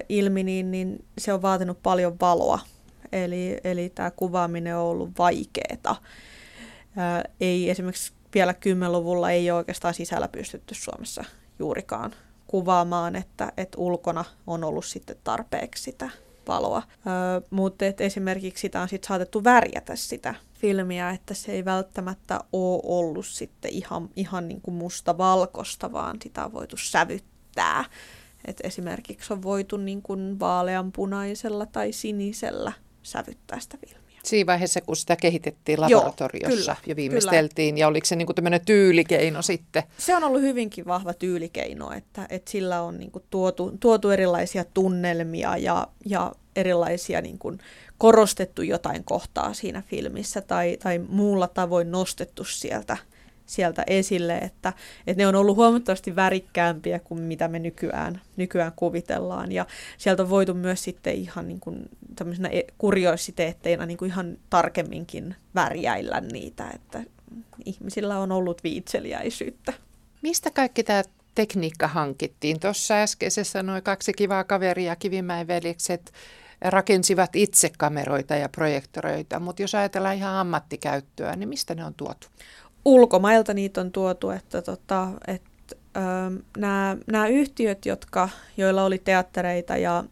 [0.09, 2.59] ilmi, niin, niin se on vaatinut paljon valoa.
[3.13, 6.01] Eli, eli tämä kuvaaminen on ollut vaikeaa.
[7.41, 11.25] ei esimerkiksi vielä 10-luvulla ei ole oikeastaan sisällä pystytty Suomessa
[11.59, 12.15] juurikaan
[12.47, 16.11] kuvaamaan, että, että ulkona on ollut sitten tarpeeksi sitä
[16.49, 16.83] valoa.
[17.07, 22.81] Öö, mutta esimerkiksi sitä on sitten saatettu värjätä sitä filmiä, että se ei välttämättä ole
[22.85, 27.85] ollut sitten ihan, ihan niin kuin musta-valkosta, vaan sitä on voitu sävyttää.
[28.45, 32.73] Et esimerkiksi on voitu niin kuin vaaleanpunaisella tai sinisellä
[33.03, 34.04] sävyttää sitä filmiä.
[34.25, 38.61] Siinä vaiheessa, kun sitä kehitettiin Joo, laboratoriossa kyllä, ja viimeisteltiin, ja oliko se niin tämmöinen
[38.67, 39.83] tyylikeino sitten?
[39.99, 44.65] Se on ollut hyvinkin vahva tyylikeino, että, että sillä on niin kuin tuotu, tuotu erilaisia
[44.65, 47.59] tunnelmia ja, ja erilaisia niin kuin
[47.99, 52.97] korostettu jotain kohtaa siinä filmissä tai, tai muulla tavoin nostettu sieltä,
[53.47, 54.73] sieltä esille, että,
[55.07, 59.53] että ne on ollut huomattavasti värikkäämpiä kuin mitä me nykyään, nykyään kuvitellaan.
[59.53, 59.67] Ja
[59.99, 65.35] sieltä on voitu myös sitten ihan niin kuin tämmöisenä e- kuriositeetteina niin kuin ihan tarkemminkin
[65.55, 67.05] värjäillä niitä, että
[67.65, 69.73] ihmisillä on ollut viitseliäisyyttä.
[70.23, 71.03] Mistä kaikki tämä
[71.35, 72.61] tekniikka hankittiin?
[72.61, 76.13] Tuossa äskeisessä noin kaksi kivaa kaveria, Kivimäen veljekset,
[76.61, 82.27] rakensivat itse kameroita ja projektoreita, mutta jos ajatellaan ihan ammattikäyttöä, niin mistä ne on tuotu?
[82.85, 85.09] Ulkomailta niitä on tuotu, että, tota,
[86.59, 90.05] nämä, nämä yhtiöt, jotka, joilla oli teattereita ja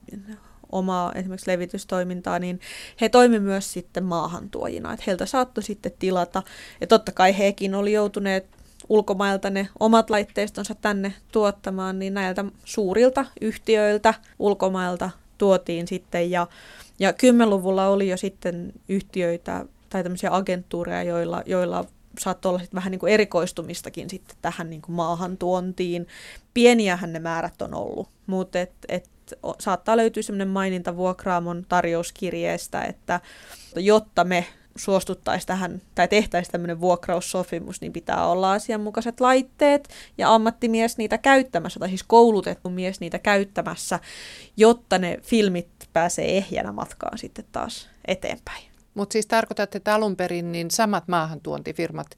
[0.73, 2.61] omaa esimerkiksi levitystoimintaa, niin
[3.01, 6.43] he toimi myös sitten maahantuojina, että heiltä saattoi sitten tilata,
[6.81, 8.47] ja totta kai hekin oli joutuneet
[8.89, 16.47] ulkomailta ne omat laitteistonsa tänne tuottamaan, niin näiltä suurilta yhtiöiltä ulkomailta tuotiin sitten, ja,
[16.99, 21.85] ja 10-luvulla oli jo sitten yhtiöitä tai tämmöisiä agenttuureja, joilla, joilla
[22.19, 26.07] saattoi olla sit vähän niin kuin erikoistumistakin sitten tähän niin kuin maahantuontiin.
[26.55, 29.11] Pieniähän ne määrät on ollut, mutta et, et,
[29.59, 33.21] saattaa löytyä sellainen maininta vuokraamon tarjouskirjeestä, että
[33.77, 34.47] jotta me
[34.77, 39.89] suostuttaisiin tähän tai tehtäisiin tämmöinen vuokraussopimus, niin pitää olla asianmukaiset laitteet
[40.19, 44.01] ja ammattimies niitä käyttämässä, tai siis koulutettu mies niitä käyttämässä,
[44.57, 48.72] jotta ne filmit pääsee ehjänä matkaan sitten taas eteenpäin.
[48.95, 52.17] Mutta siis tarkoitat, että alun perin niin samat maahantuontifirmat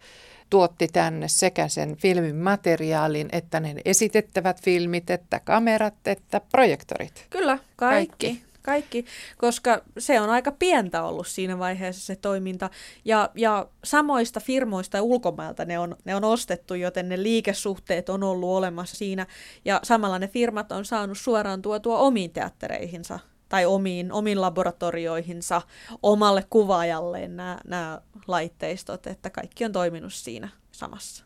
[0.50, 7.26] tuotti tänne sekä sen filmin materiaalin, että ne esitettävät filmit, että kamerat, että projektorit.
[7.30, 8.26] Kyllä, kaikki.
[8.26, 8.44] kaikki.
[8.62, 9.04] Kaikki,
[9.38, 12.70] koska se on aika pientä ollut siinä vaiheessa se toiminta.
[13.04, 18.22] Ja, ja samoista firmoista ja ulkomailta ne on, ne on ostettu, joten ne liikesuhteet on
[18.22, 19.26] ollut olemassa siinä.
[19.64, 23.18] Ja samalla ne firmat on saanut suoraan tuotua omiin teattereihinsa
[23.54, 25.62] tai omiin, omiin laboratorioihinsa,
[26.02, 31.24] omalle kuvaajalleen nämä, nämä laitteistot, että kaikki on toiminut siinä samassa.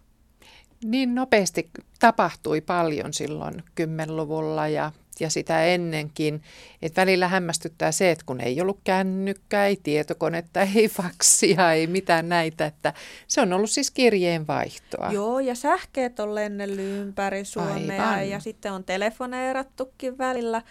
[0.85, 6.43] Niin nopeasti tapahtui paljon silloin 10-luvulla ja, ja sitä ennenkin.
[6.83, 12.29] että välillä hämmästyttää se, että kun ei ollut kännykkää, ei tietokonetta, ei faksia, ei mitään
[12.29, 12.67] näitä.
[12.67, 12.93] Että
[13.29, 15.13] se on ollut siis kirjeenvaihtoa.
[15.13, 18.29] Joo, ja sähkeet on lennellyt ympäri Suomea Aivan.
[18.29, 20.63] ja sitten on telefoneerattukin välillä.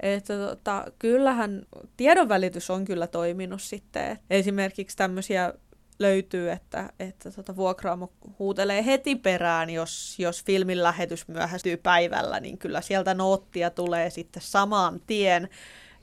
[0.00, 1.62] Että tota, kyllähän
[1.96, 4.18] tiedonvälitys on kyllä toiminut sitten.
[4.30, 5.52] Esimerkiksi tämmöisiä
[5.98, 12.58] löytyy, että, että tota, vuokraamo huutelee heti perään, jos, jos filmin lähetys myöhästyy päivällä, niin
[12.58, 15.48] kyllä sieltä noottia tulee sitten saman tien,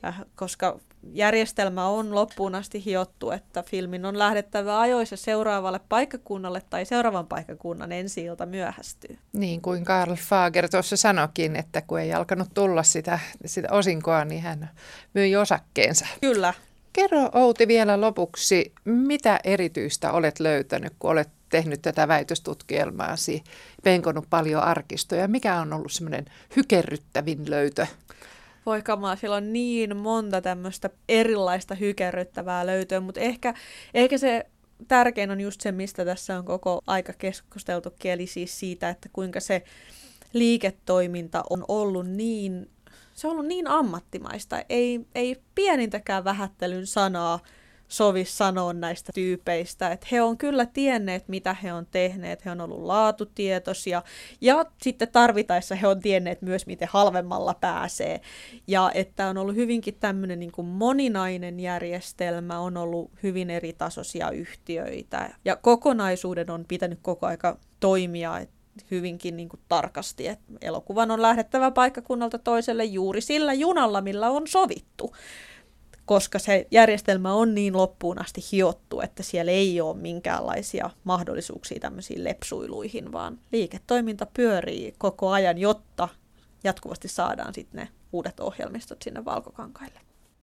[0.05, 0.79] äh, koska
[1.13, 7.91] järjestelmä on loppuun asti hiottu, että filmin on lähdettävä ajoissa seuraavalle paikkakunnalle tai seuraavan paikkakunnan
[7.91, 9.17] ensi ilta myöhästyy.
[9.33, 14.41] Niin kuin Karl Fager tuossa sanokin, että kun ei alkanut tulla sitä, sitä osinkoa, niin
[14.41, 14.69] hän
[15.13, 16.05] myi osakkeensa.
[16.21, 16.53] Kyllä.
[16.93, 23.43] Kerro Outi vielä lopuksi, mitä erityistä olet löytänyt, kun olet tehnyt tätä väitöstutkielmaasi,
[23.83, 25.27] penkonut paljon arkistoja.
[25.27, 26.25] Mikä on ollut semmoinen
[26.55, 27.87] hykerryttävin löytö?
[28.65, 33.53] Voi kamaa, siellä on niin monta tämmöistä erilaista hykerryttävää löytöä, mutta ehkä,
[33.93, 34.45] ehkä se
[34.87, 39.39] tärkein on just se, mistä tässä on koko aika keskusteltu, eli siis siitä, että kuinka
[39.39, 39.63] se
[40.33, 42.69] liiketoiminta on ollut niin,
[43.13, 47.39] se on ollut niin ammattimaista, ei, ei pienintäkään vähättelyn sanaa
[47.95, 49.91] sovi sanoa näistä tyypeistä.
[49.91, 54.03] Että he on kyllä tienneet, mitä he on tehneet, he on ollut laatutietoisia
[54.41, 58.21] ja sitten tarvitaessa he on tienneet myös, miten halvemmalla pääsee.
[58.67, 64.31] Ja että on ollut hyvinkin tämmöinen niin kuin moninainen järjestelmä, on ollut hyvin eri tasoisia
[64.31, 68.41] yhtiöitä ja kokonaisuuden on pitänyt koko aika toimia,
[68.91, 74.47] hyvinkin niin kuin tarkasti, että elokuvan on lähdettävä paikkakunnalta toiselle juuri sillä junalla, millä on
[74.47, 75.13] sovittu
[76.05, 82.23] koska se järjestelmä on niin loppuun asti hiottu, että siellä ei ole minkäänlaisia mahdollisuuksia tämmöisiin
[82.23, 86.09] lepsuiluihin, vaan liiketoiminta pyörii koko ajan, jotta
[86.63, 89.99] jatkuvasti saadaan sitten ne uudet ohjelmistot sinne valkokankaille.